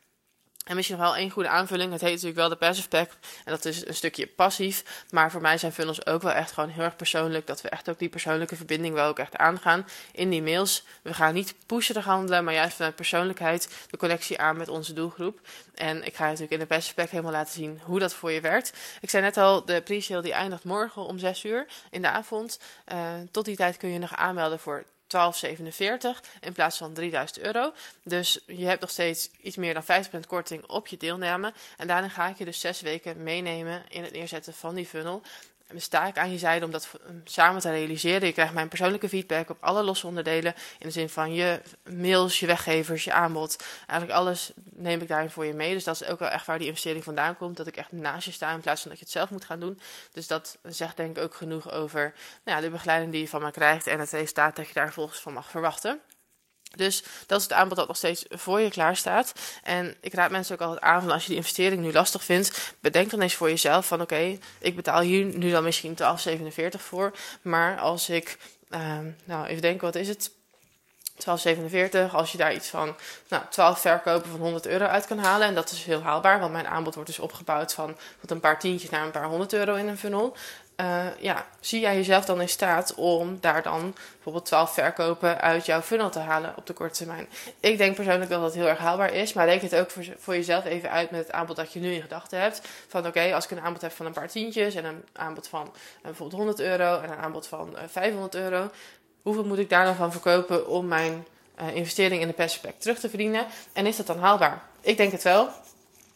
En 0.65 0.75
misschien 0.75 0.97
nog 0.97 1.05
wel 1.05 1.15
één 1.15 1.29
goede 1.29 1.49
aanvulling. 1.49 1.91
Het 1.91 2.01
heet 2.01 2.11
natuurlijk 2.11 2.37
wel 2.37 2.49
de 2.49 2.55
passive 2.55 2.87
pack. 2.87 3.09
En 3.43 3.51
dat 3.51 3.65
is 3.65 3.87
een 3.87 3.95
stukje 3.95 4.27
passief. 4.27 5.03
Maar 5.09 5.31
voor 5.31 5.41
mij 5.41 5.57
zijn 5.57 5.71
funnels 5.71 6.05
ook 6.05 6.21
wel 6.21 6.31
echt 6.31 6.51
gewoon 6.51 6.69
heel 6.69 6.83
erg 6.83 6.95
persoonlijk. 6.95 7.47
Dat 7.47 7.61
we 7.61 7.69
echt 7.69 7.89
ook 7.89 7.99
die 7.99 8.09
persoonlijke 8.09 8.55
verbinding 8.55 8.93
wel 8.93 9.07
ook 9.07 9.19
echt 9.19 9.37
aangaan 9.37 9.87
in 10.11 10.29
die 10.29 10.41
mails. 10.41 10.83
We 11.01 11.13
gaan 11.13 11.33
niet 11.33 11.55
pushen 11.65 12.01
handelen, 12.01 12.43
maar 12.43 12.53
juist 12.53 12.75
vanuit 12.75 12.95
persoonlijkheid 12.95 13.69
de 13.89 13.97
connectie 13.97 14.39
aan 14.39 14.57
met 14.57 14.69
onze 14.69 14.93
doelgroep. 14.93 15.39
En 15.75 16.05
ik 16.05 16.15
ga 16.15 16.23
natuurlijk 16.23 16.51
in 16.51 16.59
de 16.59 16.65
passive 16.65 16.95
pack 16.95 17.09
helemaal 17.09 17.31
laten 17.31 17.53
zien 17.53 17.81
hoe 17.83 17.99
dat 17.99 18.13
voor 18.13 18.31
je 18.31 18.41
werkt. 18.41 18.73
Ik 19.01 19.09
zei 19.09 19.23
net 19.23 19.37
al, 19.37 19.65
de 19.65 19.81
pre-sale 19.81 20.21
die 20.21 20.33
eindigt 20.33 20.63
morgen 20.63 21.01
om 21.01 21.19
6 21.19 21.43
uur 21.43 21.65
in 21.89 22.01
de 22.01 22.09
avond. 22.09 22.59
Uh, 22.93 23.13
tot 23.31 23.45
die 23.45 23.55
tijd 23.55 23.77
kun 23.77 23.89
je 23.89 23.99
nog 23.99 24.15
aanmelden 24.15 24.59
voor 24.59 24.83
1247 25.15 26.23
in 26.41 26.53
plaats 26.53 26.77
van 26.77 26.93
3000 26.93 27.39
euro. 27.39 27.73
Dus 28.03 28.39
je 28.45 28.65
hebt 28.65 28.81
nog 28.81 28.89
steeds 28.89 29.29
iets 29.41 29.55
meer 29.55 29.73
dan 29.73 29.83
50% 29.83 30.27
korting 30.27 30.65
op 30.65 30.87
je 30.87 30.97
deelname. 30.97 31.53
En 31.77 31.87
daarna 31.87 32.09
ga 32.09 32.27
ik 32.27 32.37
je 32.37 32.45
dus 32.45 32.59
zes 32.59 32.81
weken 32.81 33.23
meenemen 33.23 33.83
in 33.89 34.03
het 34.03 34.11
neerzetten 34.11 34.53
van 34.53 34.75
die 34.75 34.85
funnel. 34.85 35.21
En 35.67 35.81
sta 35.81 36.07
ik 36.07 36.17
aan 36.17 36.31
je 36.31 36.37
zijde 36.37 36.65
om 36.65 36.71
dat 36.71 36.89
samen 37.23 37.61
te 37.61 37.69
realiseren. 37.69 38.27
Je 38.27 38.33
krijgt 38.33 38.53
mijn 38.53 38.67
persoonlijke 38.67 39.09
feedback 39.09 39.49
op 39.49 39.57
alle 39.59 39.83
losse 39.83 40.07
onderdelen. 40.07 40.53
In 40.79 40.87
de 40.87 40.91
zin 40.91 41.09
van 41.09 41.33
je 41.33 41.61
mails, 41.83 42.39
je 42.39 42.47
weggevers, 42.47 43.03
je 43.03 43.13
aanbod. 43.13 43.63
Eigenlijk 43.87 44.19
alles 44.19 44.51
neem 44.63 45.01
ik 45.01 45.07
daarin 45.07 45.29
voor 45.29 45.45
je 45.45 45.53
mee. 45.53 45.73
Dus 45.73 45.83
dat 45.83 46.01
is 46.01 46.07
ook 46.07 46.19
wel 46.19 46.29
echt 46.29 46.45
waar 46.45 46.57
die 46.57 46.67
investering 46.67 47.03
vandaan 47.03 47.37
komt. 47.37 47.57
Dat 47.57 47.67
ik 47.67 47.77
echt 47.77 47.91
naast 47.91 48.25
je 48.25 48.31
sta 48.31 48.53
in 48.53 48.59
plaats 48.59 48.81
van 48.81 48.89
dat 48.89 48.99
je 48.99 49.05
het 49.05 49.13
zelf 49.13 49.29
moet 49.29 49.45
gaan 49.45 49.59
doen. 49.59 49.79
Dus 50.11 50.27
dat 50.27 50.57
zegt 50.63 50.97
denk 50.97 51.17
ik 51.17 51.23
ook 51.23 51.35
genoeg 51.35 51.71
over 51.71 52.13
nou 52.43 52.57
ja, 52.57 52.63
de 52.63 52.71
begeleiding 52.71 53.11
die 53.11 53.21
je 53.21 53.27
van 53.27 53.41
me 53.41 53.51
krijgt. 53.51 53.87
En 53.87 53.99
het 53.99 54.11
resultaat 54.11 54.55
dat 54.55 54.67
je 54.67 54.73
daar 54.73 54.93
volgens 54.93 55.19
van 55.19 55.33
mag 55.33 55.49
verwachten. 55.49 55.99
Dus 56.75 57.03
dat 57.25 57.37
is 57.37 57.43
het 57.43 57.53
aanbod 57.53 57.77
dat 57.77 57.87
nog 57.87 57.97
steeds 57.97 58.25
voor 58.29 58.59
je 58.59 58.69
klaar 58.69 58.95
staat. 58.95 59.33
En 59.63 59.95
ik 60.01 60.13
raad 60.13 60.31
mensen 60.31 60.55
ook 60.55 60.61
altijd 60.61 60.81
aan 60.81 61.01
van 61.01 61.11
als 61.11 61.21
je 61.21 61.27
die 61.27 61.37
investering 61.37 61.81
nu 61.81 61.91
lastig 61.91 62.23
vindt, 62.23 62.73
bedenk 62.79 63.09
dan 63.09 63.21
eens 63.21 63.35
voor 63.35 63.49
jezelf 63.49 63.87
van 63.87 64.01
oké, 64.01 64.37
ik 64.59 64.75
betaal 64.75 65.01
hier 65.01 65.25
nu 65.25 65.51
dan 65.51 65.63
misschien 65.63 65.97
12,47 65.97 66.81
voor. 66.81 67.11
Maar 67.41 67.79
als 67.79 68.09
ik, 68.09 68.37
uh, 68.69 68.97
nou 69.23 69.45
even 69.45 69.61
denken, 69.61 69.85
wat 69.85 69.95
is 69.95 70.07
het? 70.07 70.31
12,47. 71.15 72.11
Als 72.11 72.31
je 72.31 72.37
daar 72.37 72.53
iets 72.53 72.67
van 72.67 72.95
nou, 73.27 73.43
12 73.49 73.79
verkopen 73.79 74.29
van 74.29 74.39
100 74.39 74.65
euro 74.65 74.85
uit 74.85 75.07
kan 75.07 75.17
halen. 75.17 75.47
En 75.47 75.55
dat 75.55 75.71
is 75.71 75.83
heel 75.83 76.01
haalbaar, 76.01 76.39
want 76.39 76.51
mijn 76.51 76.67
aanbod 76.67 76.93
wordt 76.93 77.09
dus 77.09 77.19
opgebouwd 77.19 77.73
van, 77.73 77.97
van 78.19 78.35
een 78.35 78.39
paar 78.39 78.59
tientjes 78.59 78.89
naar 78.89 79.05
een 79.05 79.11
paar 79.11 79.27
honderd 79.27 79.53
euro 79.53 79.75
in 79.75 79.87
een 79.87 79.97
funnel. 79.97 80.35
Uh, 80.81 81.05
ja, 81.19 81.45
zie 81.59 81.79
jij 81.79 81.95
jezelf 81.95 82.25
dan 82.25 82.41
in 82.41 82.49
staat 82.49 82.93
om 82.95 83.37
daar 83.39 83.63
dan 83.63 83.95
bijvoorbeeld 84.13 84.45
12 84.45 84.73
verkopen 84.73 85.41
uit 85.41 85.65
jouw 85.65 85.81
funnel 85.81 86.09
te 86.09 86.19
halen 86.19 86.53
op 86.57 86.67
de 86.67 86.73
korte 86.73 86.97
termijn? 86.97 87.27
Ik 87.59 87.77
denk 87.77 87.95
persoonlijk 87.95 88.29
dat 88.29 88.41
dat 88.41 88.53
heel 88.53 88.67
erg 88.67 88.77
haalbaar 88.77 89.13
is, 89.13 89.33
maar 89.33 89.45
denk 89.45 89.61
het 89.61 89.75
ook 89.75 89.89
voor, 89.89 90.03
voor 90.17 90.33
jezelf 90.33 90.65
even 90.65 90.91
uit 90.91 91.11
met 91.11 91.19
het 91.19 91.31
aanbod 91.31 91.55
dat 91.55 91.73
je 91.73 91.79
nu 91.79 91.93
in 91.93 92.01
gedachten 92.01 92.39
hebt. 92.39 92.61
Van 92.87 93.07
oké, 93.07 93.33
als 93.33 93.45
ik 93.45 93.51
een 93.51 93.61
aanbod 93.61 93.81
heb 93.81 93.91
van 93.91 94.05
een 94.05 94.13
paar 94.13 94.27
tientjes 94.27 94.75
en 94.75 94.85
een 94.85 95.03
aanbod 95.13 95.47
van 95.47 95.65
uh, 95.65 96.01
bijvoorbeeld 96.01 96.41
100 96.41 96.59
euro 96.59 97.01
en 97.01 97.11
een 97.11 97.17
aanbod 97.17 97.47
van 97.47 97.69
uh, 97.75 97.83
eh, 97.83 97.89
500 97.89 98.35
euro, 98.35 98.69
hoeveel 99.21 99.45
moet 99.45 99.59
ik 99.59 99.69
daar 99.69 99.85
dan 99.85 99.95
van 99.95 100.11
verkopen 100.11 100.67
om 100.67 100.87
mijn 100.87 101.25
investering 101.73 102.21
in 102.21 102.27
de 102.27 102.33
perspect 102.33 102.81
terug 102.81 102.99
te 102.99 103.09
verdienen? 103.09 103.45
En 103.73 103.85
is 103.85 103.97
dat 103.97 104.07
dan 104.07 104.19
haalbaar? 104.19 104.61
Ik 104.81 104.97
denk 104.97 105.11
het 105.11 105.23
wel. 105.23 105.49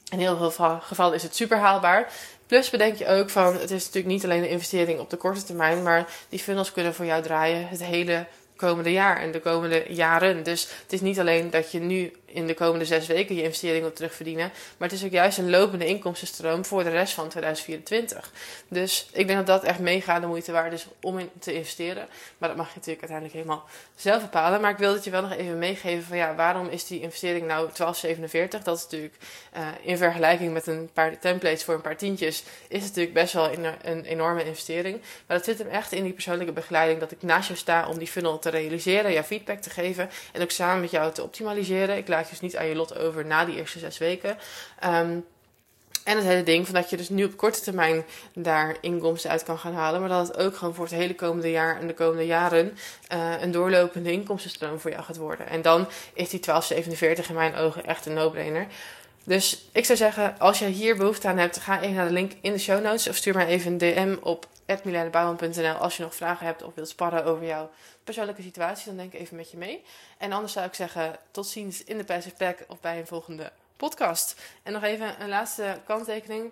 In 0.09 0.19
heel 0.19 0.51
veel 0.51 0.79
gevallen 0.79 1.15
is 1.15 1.23
het 1.23 1.35
super 1.35 1.57
haalbaar. 1.57 2.11
Plus 2.49 2.69
bedenk 2.69 2.95
je 2.95 3.07
ook 3.07 3.29
van, 3.29 3.53
het 3.53 3.71
is 3.71 3.85
natuurlijk 3.85 4.13
niet 4.13 4.23
alleen 4.23 4.43
een 4.43 4.49
investering 4.49 4.99
op 4.99 5.09
de 5.09 5.17
korte 5.17 5.43
termijn, 5.43 5.83
maar 5.83 6.07
die 6.29 6.39
funnels 6.39 6.71
kunnen 6.71 6.93
voor 6.93 7.05
jou 7.05 7.21
draaien 7.21 7.67
het 7.67 7.83
hele 7.83 8.25
komende 8.55 8.91
jaar 8.91 9.21
en 9.21 9.31
de 9.31 9.39
komende 9.39 9.85
jaren. 9.87 10.43
Dus 10.43 10.67
het 10.81 10.93
is 10.93 11.01
niet 11.01 11.19
alleen 11.19 11.49
dat 11.49 11.71
je 11.71 11.79
nu 11.79 12.11
in 12.31 12.47
de 12.47 12.53
komende 12.53 12.85
zes 12.85 13.07
weken 13.07 13.35
je 13.35 13.43
investering 13.43 13.81
wil 13.81 13.93
terugverdienen. 13.93 14.51
Maar 14.77 14.89
het 14.89 14.97
is 14.97 15.05
ook 15.05 15.11
juist 15.11 15.37
een 15.37 15.49
lopende 15.49 15.85
inkomstenstroom 15.85 16.65
voor 16.65 16.83
de 16.83 16.89
rest 16.89 17.13
van 17.13 17.29
2024. 17.29 18.31
Dus 18.67 19.07
ik 19.11 19.27
denk 19.27 19.37
dat 19.37 19.47
dat 19.47 19.63
echt 19.63 19.79
mega 19.79 20.19
de 20.19 20.27
moeite 20.27 20.51
waard 20.51 20.73
is 20.73 20.87
om 21.01 21.19
in 21.19 21.29
te 21.39 21.53
investeren. 21.53 22.07
Maar 22.37 22.49
dat 22.49 22.57
mag 22.57 22.67
je 22.67 22.75
natuurlijk 22.75 23.01
uiteindelijk 23.09 23.37
helemaal 23.37 23.67
zelf 23.95 24.21
bepalen. 24.21 24.61
Maar 24.61 24.71
ik 24.71 24.77
wil 24.77 24.93
het 24.93 25.03
je 25.03 25.09
wel 25.09 25.21
nog 25.21 25.35
even 25.35 25.57
meegeven 25.57 26.03
van 26.03 26.17
ja, 26.17 26.35
waarom 26.35 26.67
is 26.67 26.87
die 26.87 27.01
investering 27.01 27.47
nou 27.47 27.69
12,47? 27.69 27.73
Dat 28.63 28.77
is 28.77 28.83
natuurlijk 28.83 29.15
uh, 29.57 29.67
in 29.81 29.97
vergelijking 29.97 30.53
met 30.53 30.67
een 30.67 30.89
paar 30.93 31.19
templates 31.19 31.63
voor 31.63 31.73
een 31.73 31.81
paar 31.81 31.97
tientjes, 31.97 32.43
is 32.67 32.83
het 32.83 32.87
natuurlijk 32.87 33.13
best 33.13 33.33
wel 33.33 33.51
een, 33.53 33.65
een 33.81 34.05
enorme 34.05 34.43
investering. 34.43 35.01
Maar 35.25 35.37
dat 35.37 35.45
zit 35.45 35.57
hem 35.57 35.67
echt 35.67 35.91
in 35.91 36.03
die 36.03 36.13
persoonlijke 36.13 36.53
begeleiding. 36.53 36.99
Dat 36.99 37.11
ik 37.11 37.21
naast 37.21 37.47
jou 37.47 37.59
sta 37.59 37.87
om 37.87 37.97
die 37.97 38.07
funnel 38.07 38.39
te 38.39 38.49
realiseren, 38.49 39.13
jouw 39.13 39.23
feedback 39.23 39.59
te 39.59 39.69
geven 39.69 40.09
en 40.33 40.41
ook 40.41 40.51
samen 40.51 40.81
met 40.81 40.91
jou 40.91 41.11
te 41.11 41.23
optimaliseren. 41.23 41.97
Ik 41.97 42.07
laat 42.19 42.27
je 42.27 42.39
dus 42.39 42.51
niet 42.51 42.57
aan 42.57 42.67
je 42.67 42.75
lot 42.75 42.97
over 42.97 43.25
na 43.25 43.45
die 43.45 43.55
eerste 43.55 43.79
zes 43.79 43.97
weken. 43.97 44.37
Um, 44.85 45.25
en 46.03 46.15
het 46.15 46.25
hele 46.25 46.43
ding 46.43 46.65
van 46.65 46.75
dat 46.75 46.89
je 46.89 46.97
dus 46.97 47.09
nu 47.09 47.23
op 47.23 47.37
korte 47.37 47.61
termijn 47.61 48.05
daar 48.33 48.75
inkomsten 48.81 49.29
uit 49.29 49.43
kan 49.43 49.57
gaan 49.57 49.73
halen. 49.73 49.99
Maar 49.99 50.09
dat 50.09 50.27
het 50.27 50.37
ook 50.37 50.57
gewoon 50.57 50.73
voor 50.73 50.85
het 50.85 50.93
hele 50.93 51.15
komende 51.15 51.51
jaar 51.51 51.79
en 51.79 51.87
de 51.87 51.93
komende 51.93 52.25
jaren 52.25 52.77
uh, 53.13 53.41
een 53.41 53.51
doorlopende 53.51 54.11
inkomstenstroom 54.11 54.79
voor 54.79 54.91
jou 54.91 55.03
gaat 55.03 55.17
worden. 55.17 55.47
En 55.47 55.61
dan 55.61 55.87
is 56.13 56.29
die 56.29 56.39
1247 56.39 57.29
in 57.29 57.35
mijn 57.35 57.55
ogen 57.55 57.85
echt 57.85 58.05
een 58.05 58.13
no-brainer. 58.13 58.67
Dus 59.29 59.65
ik 59.71 59.85
zou 59.85 59.97
zeggen, 59.97 60.39
als 60.39 60.59
je 60.59 60.65
hier 60.65 60.97
behoefte 60.97 61.27
aan 61.27 61.37
hebt, 61.37 61.57
ga 61.57 61.81
even 61.81 61.95
naar 61.95 62.07
de 62.07 62.13
link 62.13 62.31
in 62.41 62.51
de 62.51 62.59
show 62.59 62.83
notes. 62.83 63.07
Of 63.07 63.15
stuur 63.15 63.35
mij 63.35 63.47
even 63.47 63.71
een 63.71 63.77
DM 63.77 64.15
op 64.21 64.47
milenebouwen.nl 64.83 65.73
als 65.73 65.97
je 65.97 66.03
nog 66.03 66.15
vragen 66.15 66.45
hebt 66.45 66.63
of 66.63 66.73
wilt 66.75 66.89
sparren 66.89 67.25
over 67.25 67.45
jouw 67.45 67.69
persoonlijke 68.03 68.41
situatie. 68.41 68.85
Dan 68.85 68.97
denk 68.97 69.13
ik 69.13 69.19
even 69.19 69.35
met 69.35 69.51
je 69.51 69.57
mee. 69.57 69.83
En 70.17 70.31
anders 70.31 70.53
zou 70.53 70.65
ik 70.65 70.73
zeggen, 70.73 71.15
tot 71.31 71.47
ziens 71.47 71.83
in 71.83 71.97
de 71.97 72.03
Passive 72.03 72.35
Pack 72.35 72.57
of 72.67 72.79
bij 72.79 72.99
een 72.99 73.07
volgende 73.07 73.51
podcast. 73.77 74.35
En 74.63 74.73
nog 74.73 74.83
even 74.83 75.21
een 75.21 75.29
laatste 75.29 75.79
kanttekening. 75.85 76.51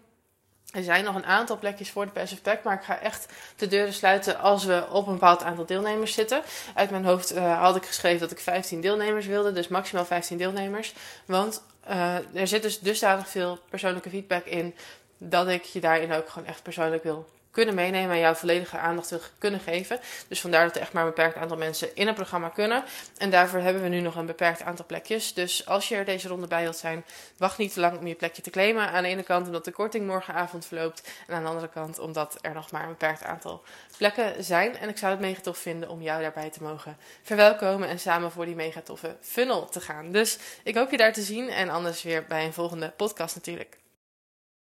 Er 0.73 0.84
zijn 0.84 1.03
nog 1.03 1.15
een 1.15 1.25
aantal 1.25 1.58
plekjes 1.58 1.89
voor 1.89 2.06
de 2.06 2.12
Passive 2.12 2.41
Pack, 2.41 2.63
maar 2.63 2.73
ik 2.75 2.84
ga 2.84 2.99
echt 2.99 3.25
de 3.56 3.67
deuren 3.67 3.93
sluiten 3.93 4.39
als 4.39 4.65
we 4.65 4.88
op 4.91 5.08
een 5.08 5.13
bepaald 5.13 5.43
aantal 5.43 5.65
deelnemers 5.65 6.13
zitten. 6.13 6.41
Uit 6.73 6.89
mijn 6.89 7.06
hoofd 7.06 7.36
uh, 7.36 7.62
had 7.62 7.75
ik 7.75 7.86
geschreven 7.86 8.19
dat 8.19 8.32
ik 8.32 8.39
15 8.39 8.82
deelnemers 8.82 9.25
wilde, 9.25 9.51
dus 9.51 9.67
maximaal 9.67 10.06
15 10.06 10.38
deelnemers. 10.38 10.93
Want 11.25 11.63
uh, 11.89 12.15
er 12.36 12.47
zit 12.47 12.62
dus 12.62 12.80
dusdanig 12.80 13.30
veel 13.30 13.60
persoonlijke 13.69 14.10
feedback 14.10 14.45
in 14.45 14.75
dat 15.17 15.47
ik 15.47 15.63
je 15.63 15.80
daarin 15.80 16.12
ook 16.12 16.30
gewoon 16.30 16.47
echt 16.47 16.63
persoonlijk 16.63 17.03
wil 17.03 17.27
kunnen 17.58 17.76
meenemen 17.76 18.15
en 18.15 18.20
jouw 18.20 18.34
volledige 18.34 18.78
aandacht 18.78 19.10
wil 19.10 19.20
kunnen 19.38 19.60
geven. 19.60 20.00
Dus 20.28 20.41
vandaar 20.41 20.65
dat 20.65 20.76
er 20.76 20.82
echt 20.82 20.93
maar 20.93 21.04
een 21.04 21.10
beperkt 21.10 21.36
aantal 21.36 21.58
mensen 21.58 21.96
in 21.96 22.08
het 22.08 22.15
programma 22.15 22.50
kunnen. 22.50 22.84
En 23.17 23.30
daarvoor 23.30 23.60
hebben 23.60 23.82
we 23.82 23.88
nu 23.88 24.00
nog 24.00 24.15
een 24.15 24.26
beperkt 24.26 24.62
aantal 24.62 24.86
plekjes. 24.86 25.34
Dus 25.34 25.65
als 25.65 25.89
je 25.89 25.96
er 25.96 26.06
deze 26.06 26.28
ronde 26.28 26.48
bij 26.48 26.62
wilt 26.62 26.78
zijn, 26.78 27.06
wacht 27.38 27.58
niet 27.58 27.74
te 27.74 27.80
lang 27.80 27.98
om 28.00 28.08
je 28.08 28.15
plekje 28.15 28.41
te 28.41 28.50
claimen. 28.50 28.89
Aan 28.89 29.04
de 29.04 29.10
ene 29.10 29.24
kant 29.24 29.46
omdat 29.46 29.65
de 29.65 29.72
korting 29.72 30.08
morgenavond 30.08 30.65
verloopt. 30.65 31.10
En 31.28 31.34
aan 31.34 31.43
de 31.43 31.50
andere 31.50 31.70
kant 31.70 32.00
omdat 32.00 32.38
er 32.41 32.54
nog 32.54 32.72
maar 32.72 32.84
een 32.84 32.89
beperkt 32.89 33.24
aantal 33.24 33.63
plekken 33.98 34.43
zijn. 34.43 34.78
En 34.78 34.89
ik 34.89 34.98
zou 34.98 35.12
het 35.12 35.22
mega 35.22 35.41
tof 35.41 35.58
vinden 35.58 35.89
om 35.89 36.02
jou 36.02 36.22
daarbij 36.22 36.50
te 36.50 36.63
mogen 36.63 36.98
verwelkomen 37.24 37.89
en 37.89 38.00
samen 38.00 38.32
voor 38.32 38.46
die 38.46 38.56
mega 38.56 38.82
toffe 38.82 39.15
funnel 39.22 39.65
te 39.70 39.82
gaan. 39.82 40.12
Dus 40.12 40.38
ik 40.63 40.76
hoop 40.76 40.91
je 40.91 40.98
daar 40.98 41.13
te 41.13 41.22
zien 41.22 41.50
en 41.50 41.70
anders 41.70 42.04
weer 42.04 42.26
bij 42.28 42.46
een 42.46 42.54
volgende 42.54 42.93
podcast 42.98 43.36
natuurlijk. 43.36 43.78